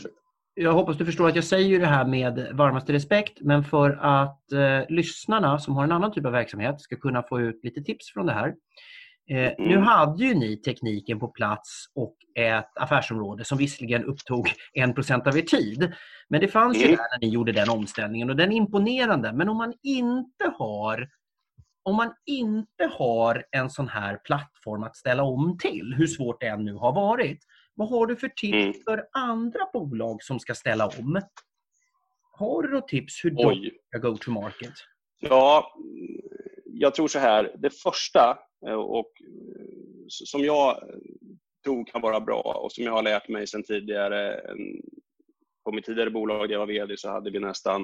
jag, 0.54 0.74
hoppas 0.74 0.98
du 0.98 1.06
förstår 1.06 1.28
att 1.28 1.36
jag 1.36 1.44
säger 1.44 1.80
det 1.80 1.86
här 1.86 2.06
med 2.06 2.50
varmaste 2.54 2.94
respekt 2.94 3.42
men 3.42 3.64
för 3.64 3.92
att 4.02 4.52
eh, 4.52 4.82
lyssnarna 4.90 5.60
som 5.60 5.76
har 5.76 5.84
en 5.84 5.92
annan 5.92 6.12
typ 6.12 6.26
av 6.26 6.32
verksamhet 6.32 6.82
ska 6.82 6.96
kunna 6.96 7.24
få 7.24 7.42
ut 7.42 7.60
lite 7.64 7.82
tips 7.82 8.14
från 8.14 8.26
det 8.26 8.34
här 8.34 8.54
Eh, 9.30 9.38
mm. 9.38 9.54
Nu 9.58 9.78
hade 9.78 10.26
ju 10.26 10.34
ni 10.34 10.58
tekniken 10.58 11.20
på 11.20 11.28
plats 11.28 11.86
och 11.96 12.16
ett 12.36 12.78
affärsområde 12.78 13.46
som 13.46 13.58
visserligen 13.58 14.06
upptog 14.06 14.48
1% 14.80 15.28
av 15.28 15.38
er 15.38 15.42
tid. 15.42 15.94
Men 16.30 16.42
det 16.42 16.48
fanns 16.48 16.78
mm. 16.78 16.90
ju 16.90 16.96
där 16.96 17.06
när 17.12 17.28
ni 17.28 17.34
gjorde 17.34 17.52
den 17.52 17.70
omställningen 17.70 18.30
och 18.30 18.36
den 18.36 18.52
är 18.52 18.56
imponerande. 18.56 19.34
Men 19.34 19.50
om 19.50 19.58
man 19.58 19.74
inte 19.84 20.54
har 20.58 21.10
om 21.84 21.96
man 21.96 22.14
inte 22.26 22.90
har 22.98 23.46
en 23.52 23.70
sån 23.70 23.88
här 23.88 24.18
plattform 24.18 24.84
att 24.84 24.96
ställa 24.96 25.24
om 25.24 25.58
till, 25.58 25.94
hur 25.98 26.08
svårt 26.08 26.42
det 26.42 26.48
än 26.48 26.66
nu 26.66 26.74
har 26.74 26.94
varit, 26.94 27.40
vad 27.80 27.90
har 27.90 28.06
du 28.06 28.16
för 28.16 28.30
tips 28.30 28.56
mm. 28.56 28.74
för 28.74 29.08
andra 29.12 29.60
bolag 29.74 30.24
som 30.24 30.40
ska 30.40 30.56
ställa 30.56 30.88
om? 30.88 31.22
Har 32.32 32.64
du 32.64 32.70
något 32.74 32.88
tips 32.88 33.26
hur 33.26 33.34
Oj. 33.38 33.70
de 33.92 33.98
ska 34.00 34.10
go 34.10 34.18
to 34.18 34.32
market? 34.32 34.74
Ja, 35.20 35.74
jag 36.66 36.96
tror 36.96 37.08
så 37.08 37.20
här. 37.20 37.56
Det 37.58 37.70
första 37.70 38.38
Eh, 38.68 38.74
och 38.74 39.12
eh, 39.22 40.06
som 40.08 40.42
jag 40.42 40.84
tror 41.64 41.86
kan 41.86 42.02
vara 42.02 42.20
bra 42.20 42.62
och 42.64 42.72
som 42.72 42.84
jag 42.84 42.92
har 42.92 43.04
lärt 43.04 43.28
mig 43.28 43.48
sedan 43.48 43.64
tidigare. 43.64 44.42
På 45.66 45.72
mitt 45.72 45.86
tidigare 45.86 46.10
bolag 46.10 46.50
där 46.50 46.54
jag 46.54 46.60
var 46.60 46.68
VD 46.68 46.98
så 46.98 47.10
hade 47.10 47.32
vi 47.32 47.40
nästan 47.40 47.84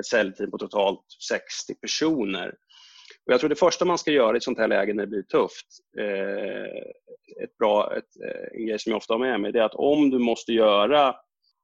ett 0.00 0.06
säljteam 0.06 0.50
på 0.50 0.58
totalt 0.58 1.00
60 1.28 1.74
personer. 1.74 2.54
Och 3.26 3.32
jag 3.32 3.40
tror 3.40 3.50
det 3.50 3.56
första 3.56 3.84
man 3.84 3.98
ska 3.98 4.10
göra 4.10 4.34
i 4.34 4.36
ett 4.36 4.42
sånt 4.42 4.58
här 4.58 4.68
läge 4.68 4.94
när 4.94 5.02
det 5.02 5.10
blir 5.10 5.22
tufft, 5.22 5.66
eh, 5.98 7.44
ett 7.44 7.56
bra, 7.58 7.96
ett, 7.96 8.24
eh, 8.24 8.58
en 8.60 8.66
grej 8.66 8.78
som 8.78 8.90
jag 8.90 8.96
ofta 8.96 9.14
har 9.14 9.18
med 9.18 9.40
mig, 9.40 9.52
det 9.52 9.58
är 9.58 9.64
att 9.64 9.74
om 9.74 10.10
du 10.10 10.18
måste 10.18 10.52
göra 10.52 11.14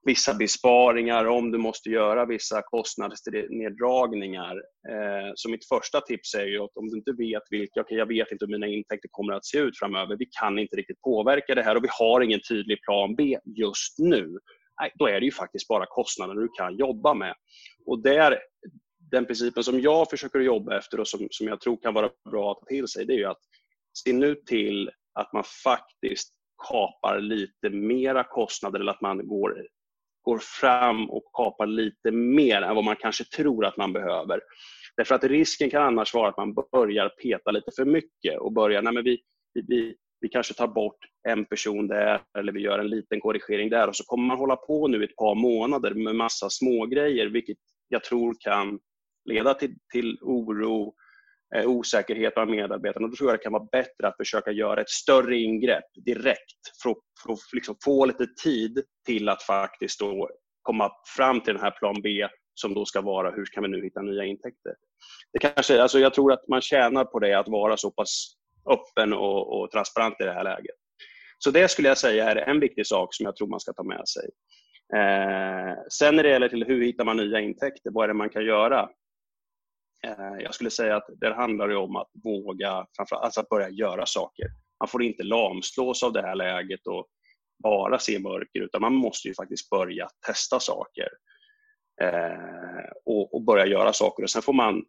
vissa 0.02 0.34
besparingar, 0.34 1.24
om 1.24 1.50
du 1.50 1.58
måste 1.58 1.90
göra 1.90 2.26
vissa 2.26 2.62
kostnadsneddragningar. 2.62 4.56
Eh, 4.88 5.32
så 5.34 5.50
mitt 5.50 5.68
första 5.68 6.00
tips 6.00 6.34
är 6.34 6.46
ju 6.46 6.58
att 6.58 6.76
om 6.76 6.88
du 6.88 6.96
inte 6.96 7.12
vet 7.12 7.42
vilka, 7.50 7.80
okay, 7.80 7.98
jag 7.98 8.06
vet 8.06 8.32
inte 8.32 8.44
hur 8.44 8.52
mina 8.52 8.66
intäkter 8.66 9.08
kommer 9.12 9.32
att 9.32 9.46
se 9.46 9.58
ut 9.58 9.78
framöver, 9.78 10.16
vi 10.16 10.28
kan 10.40 10.58
inte 10.58 10.76
riktigt 10.76 11.00
påverka 11.00 11.54
det 11.54 11.62
här 11.62 11.76
och 11.76 11.84
vi 11.84 11.88
har 11.90 12.20
ingen 12.20 12.40
tydlig 12.48 12.82
plan 12.82 13.14
B 13.14 13.38
just 13.44 13.98
nu. 13.98 14.38
Nej, 14.80 14.92
då 14.94 15.08
är 15.08 15.20
det 15.20 15.26
ju 15.26 15.32
faktiskt 15.32 15.68
bara 15.68 15.86
kostnaderna 15.86 16.40
du 16.40 16.48
kan 16.48 16.76
jobba 16.76 17.14
med. 17.14 17.34
Och 17.86 18.02
där, 18.02 18.38
den 19.10 19.26
principen 19.26 19.64
som 19.64 19.80
jag 19.80 20.10
försöker 20.10 20.40
jobba 20.40 20.78
efter 20.78 21.00
och 21.00 21.08
som, 21.08 21.28
som 21.30 21.46
jag 21.48 21.60
tror 21.60 21.76
kan 21.76 21.94
vara 21.94 22.10
bra 22.30 22.52
att 22.52 22.58
ta 22.58 22.66
till 22.66 22.88
sig, 22.88 23.06
det 23.06 23.12
är 23.12 23.18
ju 23.18 23.24
att 23.24 23.40
se 24.04 24.12
nu 24.12 24.34
till 24.34 24.90
att 25.14 25.32
man 25.32 25.44
faktiskt 25.64 26.34
kapar 26.68 27.20
lite 27.20 27.70
mera 27.70 28.24
kostnader 28.24 28.80
eller 28.80 28.92
att 28.92 29.00
man 29.00 29.28
går, 29.28 29.66
går 30.22 30.38
fram 30.38 31.10
och 31.10 31.24
kapar 31.32 31.66
lite 31.66 32.10
mer 32.10 32.62
än 32.62 32.74
vad 32.74 32.84
man 32.84 32.96
kanske 32.96 33.24
tror 33.24 33.64
att 33.64 33.76
man 33.76 33.92
behöver. 33.92 34.40
Därför 34.96 35.14
att 35.14 35.24
risken 35.24 35.70
kan 35.70 35.82
annars 35.82 36.14
vara 36.14 36.28
att 36.28 36.36
man 36.36 36.54
börjar 36.72 37.08
peta 37.08 37.50
lite 37.50 37.70
för 37.76 37.84
mycket 37.84 38.38
och 38.40 38.52
börjar, 38.52 38.82
nej 38.82 38.92
men 38.92 39.04
vi, 39.04 39.18
vi, 39.54 39.94
vi 40.20 40.28
kanske 40.28 40.54
tar 40.54 40.68
bort 40.68 40.98
en 41.28 41.44
person 41.44 41.88
där 41.88 42.22
eller 42.38 42.52
vi 42.52 42.60
gör 42.60 42.78
en 42.78 42.88
liten 42.88 43.20
korrigering 43.20 43.70
där 43.70 43.88
och 43.88 43.96
så 43.96 44.04
kommer 44.04 44.26
man 44.26 44.38
hålla 44.38 44.56
på 44.56 44.88
nu 44.88 45.04
ett 45.04 45.16
par 45.16 45.34
månader 45.34 45.94
med 45.94 46.16
massa 46.16 46.50
smågrejer 46.50 47.26
vilket 47.26 47.58
jag 47.88 48.04
tror 48.04 48.34
kan 48.40 48.78
leda 49.24 49.54
till, 49.54 49.74
till 49.92 50.18
oro, 50.20 50.94
eh, 51.56 51.66
osäkerhet 51.66 52.34
bland 52.34 52.50
medarbetarna. 52.50 53.08
Då 53.08 53.16
tror 53.16 53.30
jag 53.30 53.38
det 53.38 53.42
kan 53.42 53.52
vara 53.52 53.68
bättre 53.72 54.08
att 54.08 54.16
försöka 54.16 54.50
göra 54.50 54.80
ett 54.80 54.90
större 54.90 55.36
ingrepp 55.36 55.84
direkt 56.04 56.82
för 56.82 56.90
att, 56.90 56.98
för 57.24 57.32
att 57.32 57.38
liksom 57.52 57.76
få 57.84 58.06
lite 58.06 58.26
tid 58.42 58.82
till 59.06 59.28
att 59.28 59.42
faktiskt 59.42 60.00
då 60.00 60.28
komma 60.62 60.90
fram 61.16 61.40
till 61.40 61.54
den 61.54 61.62
här 61.62 61.70
plan 61.70 62.02
B 62.02 62.28
som 62.54 62.74
då 62.74 62.84
ska 62.84 63.00
vara 63.00 63.30
hur 63.30 63.44
kan 63.44 63.62
vi 63.62 63.68
nu 63.68 63.84
hitta 63.84 64.02
nya 64.02 64.24
intäkter. 64.24 64.74
Det 65.32 65.38
kanske, 65.38 65.82
alltså 65.82 65.98
jag 65.98 66.14
tror 66.14 66.32
att 66.32 66.48
man 66.48 66.60
tjänar 66.60 67.04
på 67.04 67.18
det 67.18 67.34
att 67.34 67.48
vara 67.48 67.76
så 67.76 67.90
pass 67.90 68.34
öppen 68.70 69.12
och, 69.12 69.60
och 69.60 69.70
transparent 69.70 70.20
i 70.20 70.24
det 70.24 70.32
här 70.32 70.44
läget. 70.44 70.76
Så 71.38 71.50
det 71.50 71.68
skulle 71.68 71.88
jag 71.88 71.98
säga 71.98 72.30
är 72.30 72.36
en 72.36 72.60
viktig 72.60 72.86
sak 72.86 73.14
som 73.14 73.24
jag 73.26 73.36
tror 73.36 73.48
man 73.48 73.60
ska 73.60 73.72
ta 73.72 73.82
med 73.82 74.08
sig. 74.08 74.30
Eh, 74.94 75.74
sen 75.90 76.16
när 76.16 76.22
det 76.22 76.28
gäller 76.28 76.48
till 76.48 76.64
hur 76.64 76.84
hittar 76.84 77.04
man 77.04 77.16
nya 77.16 77.40
intäkter, 77.40 77.90
vad 77.90 78.04
är 78.04 78.08
det 78.08 78.14
man 78.14 78.30
kan 78.30 78.44
göra? 78.44 78.88
Eh, 80.06 80.42
jag 80.42 80.54
skulle 80.54 80.70
säga 80.70 80.96
att 80.96 81.06
det 81.20 81.34
handlar 81.34 81.76
om 81.76 81.96
att 81.96 82.10
våga, 82.24 82.86
framförallt 82.96 83.24
alltså 83.24 83.40
att 83.40 83.48
börja 83.48 83.68
göra 83.68 84.06
saker. 84.06 84.46
Man 84.80 84.88
får 84.88 85.02
inte 85.02 85.22
lamslås 85.22 86.02
av 86.02 86.12
det 86.12 86.22
här 86.22 86.34
läget 86.34 86.86
och 86.86 87.06
bara 87.62 87.98
se 87.98 88.18
mörker, 88.18 88.60
utan 88.60 88.80
man 88.80 88.94
måste 88.94 89.28
ju 89.28 89.34
faktiskt 89.34 89.70
börja 89.70 90.08
testa 90.26 90.60
saker 90.60 91.08
eh, 92.02 92.90
och, 93.04 93.34
och, 93.34 93.42
börja 93.42 93.66
göra 93.66 93.92
saker. 93.92 94.22
Och 94.22 94.30
Sen 94.30 94.42
får 94.42 94.52
man 94.52 94.84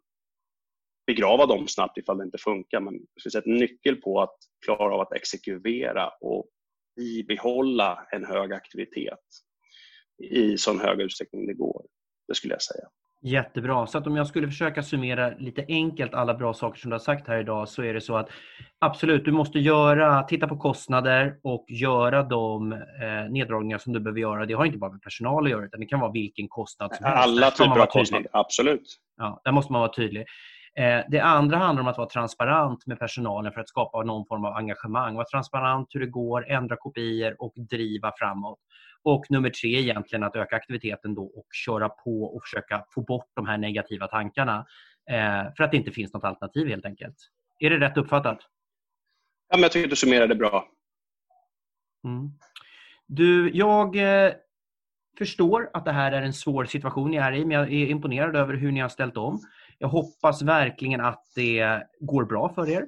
begrava 1.06 1.46
dem 1.46 1.68
snabbt 1.68 1.98
ifall 1.98 2.18
det 2.18 2.24
inte 2.24 2.38
funkar. 2.38 2.80
Men 2.80 2.94
ett 3.36 3.46
nyckel 3.46 3.96
på 3.96 4.20
att 4.20 4.36
klara 4.64 4.94
av 4.94 5.00
att 5.00 5.12
exekvera 5.12 6.10
och 6.20 6.48
bibehålla 6.96 8.06
en 8.12 8.24
hög 8.24 8.52
aktivitet 8.52 9.18
i 10.22 10.58
så 10.58 10.78
hög 10.78 11.00
utsträckning 11.00 11.46
det 11.46 11.54
går. 11.54 11.86
Det 12.28 12.34
skulle 12.34 12.54
jag 12.54 12.62
säga. 12.62 12.88
Jättebra. 13.24 13.86
Så 13.86 13.98
att 13.98 14.06
om 14.06 14.16
jag 14.16 14.26
skulle 14.26 14.46
försöka 14.46 14.82
summera 14.82 15.30
lite 15.38 15.64
enkelt 15.68 16.14
alla 16.14 16.34
bra 16.34 16.54
saker 16.54 16.80
som 16.80 16.90
du 16.90 16.94
har 16.94 16.98
sagt 16.98 17.28
här 17.28 17.40
idag 17.40 17.68
så 17.68 17.82
är 17.82 17.94
det 17.94 18.00
så 18.00 18.16
att 18.16 18.28
absolut, 18.78 19.24
du 19.24 19.32
måste 19.32 19.58
göra, 19.58 20.22
titta 20.22 20.48
på 20.48 20.56
kostnader 20.56 21.36
och 21.42 21.64
göra 21.68 22.22
de 22.22 22.72
eh, 22.72 22.78
neddragningar 23.30 23.78
som 23.78 23.92
du 23.92 24.00
behöver 24.00 24.20
göra. 24.20 24.46
Det 24.46 24.54
har 24.54 24.64
inte 24.64 24.78
bara 24.78 24.92
med 24.92 25.02
personal 25.02 25.44
att 25.44 25.50
göra 25.50 25.64
utan 25.64 25.80
det 25.80 25.86
kan 25.86 26.00
vara 26.00 26.12
vilken 26.12 26.48
kostnad 26.48 26.94
som 26.94 27.06
helst. 27.06 27.22
Alla 27.22 27.50
typer 27.50 27.78
av 27.78 27.86
kostnader, 27.86 28.28
absolut. 28.32 28.98
Ja, 29.16 29.40
där 29.44 29.52
måste 29.52 29.72
man 29.72 29.80
vara 29.80 29.92
tydlig. 29.92 30.26
Eh, 30.76 31.00
det 31.08 31.20
andra 31.20 31.56
handlar 31.56 31.82
om 31.82 31.88
att 31.88 31.98
vara 31.98 32.08
transparent 32.08 32.86
med 32.86 32.98
personalen 32.98 33.52
för 33.52 33.60
att 33.60 33.68
skapa 33.68 34.02
någon 34.02 34.26
form 34.26 34.44
av 34.44 34.56
engagemang. 34.56 35.14
Vara 35.14 35.26
transparent 35.26 35.88
hur 35.90 36.00
det 36.00 36.06
går, 36.06 36.50
ändra 36.50 36.76
kopior 36.76 37.36
och 37.38 37.52
driva 37.56 38.12
framåt. 38.18 38.58
Och 39.04 39.26
nummer 39.30 39.50
tre 39.50 39.80
egentligen 39.80 40.22
att 40.22 40.36
öka 40.36 40.56
aktiviteten 40.56 41.14
då 41.14 41.24
och 41.24 41.46
köra 41.52 41.88
på 41.88 42.24
och 42.24 42.42
försöka 42.42 42.84
få 42.90 43.00
bort 43.00 43.30
de 43.34 43.46
här 43.46 43.58
negativa 43.58 44.06
tankarna. 44.06 44.66
Eh, 45.10 45.54
för 45.56 45.64
att 45.64 45.70
det 45.70 45.76
inte 45.76 45.90
finns 45.90 46.12
något 46.12 46.24
alternativ 46.24 46.68
helt 46.68 46.86
enkelt. 46.86 47.16
Är 47.58 47.70
det 47.70 47.80
rätt 47.80 47.96
uppfattat? 47.96 48.38
Ja, 49.48 49.56
men 49.56 49.62
jag 49.62 49.72
tycker 49.72 49.86
att 49.86 49.90
du 49.90 49.96
summerade 49.96 50.34
bra. 50.34 50.68
Mm. 52.04 52.30
Du, 53.06 53.50
jag 53.54 53.96
eh, 53.96 54.32
förstår 55.18 55.70
att 55.72 55.84
det 55.84 55.92
här 55.92 56.12
är 56.12 56.22
en 56.22 56.32
svår 56.32 56.64
situation 56.64 57.10
ni 57.10 57.16
är 57.16 57.32
i, 57.32 57.44
men 57.44 57.58
jag 57.58 57.72
är 57.72 57.86
imponerad 57.86 58.36
över 58.36 58.54
hur 58.54 58.72
ni 58.72 58.80
har 58.80 58.88
ställt 58.88 59.16
om. 59.16 59.40
Jag 59.78 59.88
hoppas 59.88 60.42
verkligen 60.42 61.00
att 61.00 61.24
det 61.34 61.82
går 62.00 62.24
bra 62.24 62.48
för 62.54 62.70
er. 62.70 62.86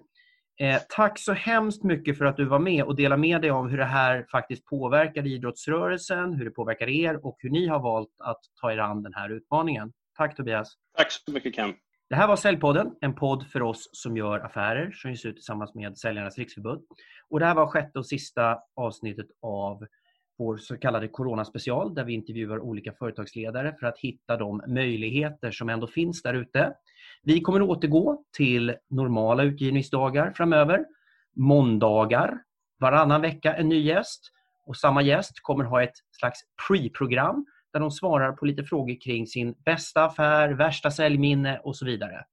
Eh, 0.60 0.80
tack 0.88 1.18
så 1.18 1.32
hemskt 1.32 1.84
mycket 1.84 2.18
för 2.18 2.24
att 2.24 2.36
du 2.36 2.44
var 2.44 2.58
med 2.58 2.84
och 2.84 2.96
delade 2.96 3.20
med 3.20 3.40
dig 3.40 3.50
om 3.50 3.70
hur 3.70 3.78
det 3.78 3.84
här 3.84 4.26
faktiskt 4.30 4.64
påverkar 4.64 5.26
idrottsrörelsen, 5.26 6.34
hur 6.34 6.44
det 6.44 6.50
påverkar 6.50 6.88
er 6.88 7.26
och 7.26 7.36
hur 7.38 7.50
ni 7.50 7.66
har 7.66 7.80
valt 7.80 8.14
att 8.24 8.40
ta 8.60 8.72
er 8.72 8.78
an 8.78 9.02
den 9.02 9.14
här 9.14 9.30
utmaningen. 9.30 9.92
Tack 10.16 10.36
Tobias. 10.36 10.74
Tack 10.96 11.12
så 11.12 11.32
mycket 11.32 11.54
Ken. 11.54 11.74
Det 12.08 12.14
här 12.14 12.28
var 12.28 12.36
Säljpodden, 12.36 12.94
en 13.00 13.14
podd 13.14 13.46
för 13.46 13.62
oss 13.62 13.88
som 13.92 14.16
gör 14.16 14.40
affärer 14.40 14.90
som 14.90 15.10
ges 15.10 15.24
ut 15.24 15.36
tillsammans 15.36 15.74
med 15.74 15.98
Säljarnas 15.98 16.38
riksförbund. 16.38 16.82
Och 17.30 17.40
det 17.40 17.46
här 17.46 17.54
var 17.54 17.66
sjätte 17.66 17.98
och 17.98 18.06
sista 18.06 18.58
avsnittet 18.76 19.26
av 19.42 19.86
vår 20.38 20.56
så 20.56 20.76
kallade 20.76 21.08
Corona-special 21.08 21.94
där 21.94 22.04
vi 22.04 22.12
intervjuar 22.12 22.58
olika 22.58 22.92
företagsledare 22.92 23.76
för 23.80 23.86
att 23.86 23.98
hitta 23.98 24.36
de 24.36 24.62
möjligheter 24.66 25.50
som 25.50 25.68
ändå 25.68 25.86
finns 25.86 26.22
där 26.22 26.34
ute. 26.34 26.74
Vi 27.26 27.40
kommer 27.40 27.60
att 27.60 27.68
återgå 27.68 28.24
till 28.36 28.76
normala 28.90 29.42
utgivningsdagar 29.42 30.32
framöver. 30.36 30.84
Måndagar, 31.36 32.38
varannan 32.80 33.20
vecka 33.20 33.54
en 33.54 33.68
ny 33.68 33.80
gäst. 33.80 34.20
Och 34.66 34.76
samma 34.76 35.02
gäst 35.02 35.32
kommer 35.42 35.64
ha 35.64 35.82
ett 35.82 35.94
slags 36.10 36.40
pre-program 36.68 37.46
där 37.72 37.80
de 37.80 37.90
svarar 37.90 38.32
på 38.32 38.44
lite 38.44 38.64
frågor 38.64 39.00
kring 39.00 39.26
sin 39.26 39.54
bästa 39.64 40.04
affär, 40.04 40.48
värsta 40.48 40.90
säljminne 40.90 41.60
och 41.64 41.76
så 41.76 41.86
vidare. 41.86 42.24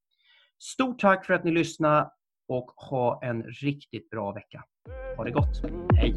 Stort 0.60 1.00
tack 1.00 1.26
för 1.26 1.34
att 1.34 1.44
ni 1.44 1.52
lyssnade 1.52 2.10
och 2.48 2.66
ha 2.66 3.20
en 3.24 3.44
riktigt 3.44 4.10
bra 4.10 4.32
vecka. 4.32 4.64
Ha 5.18 5.24
det 5.24 5.32
gott. 5.32 5.62
Hej! 5.98 6.16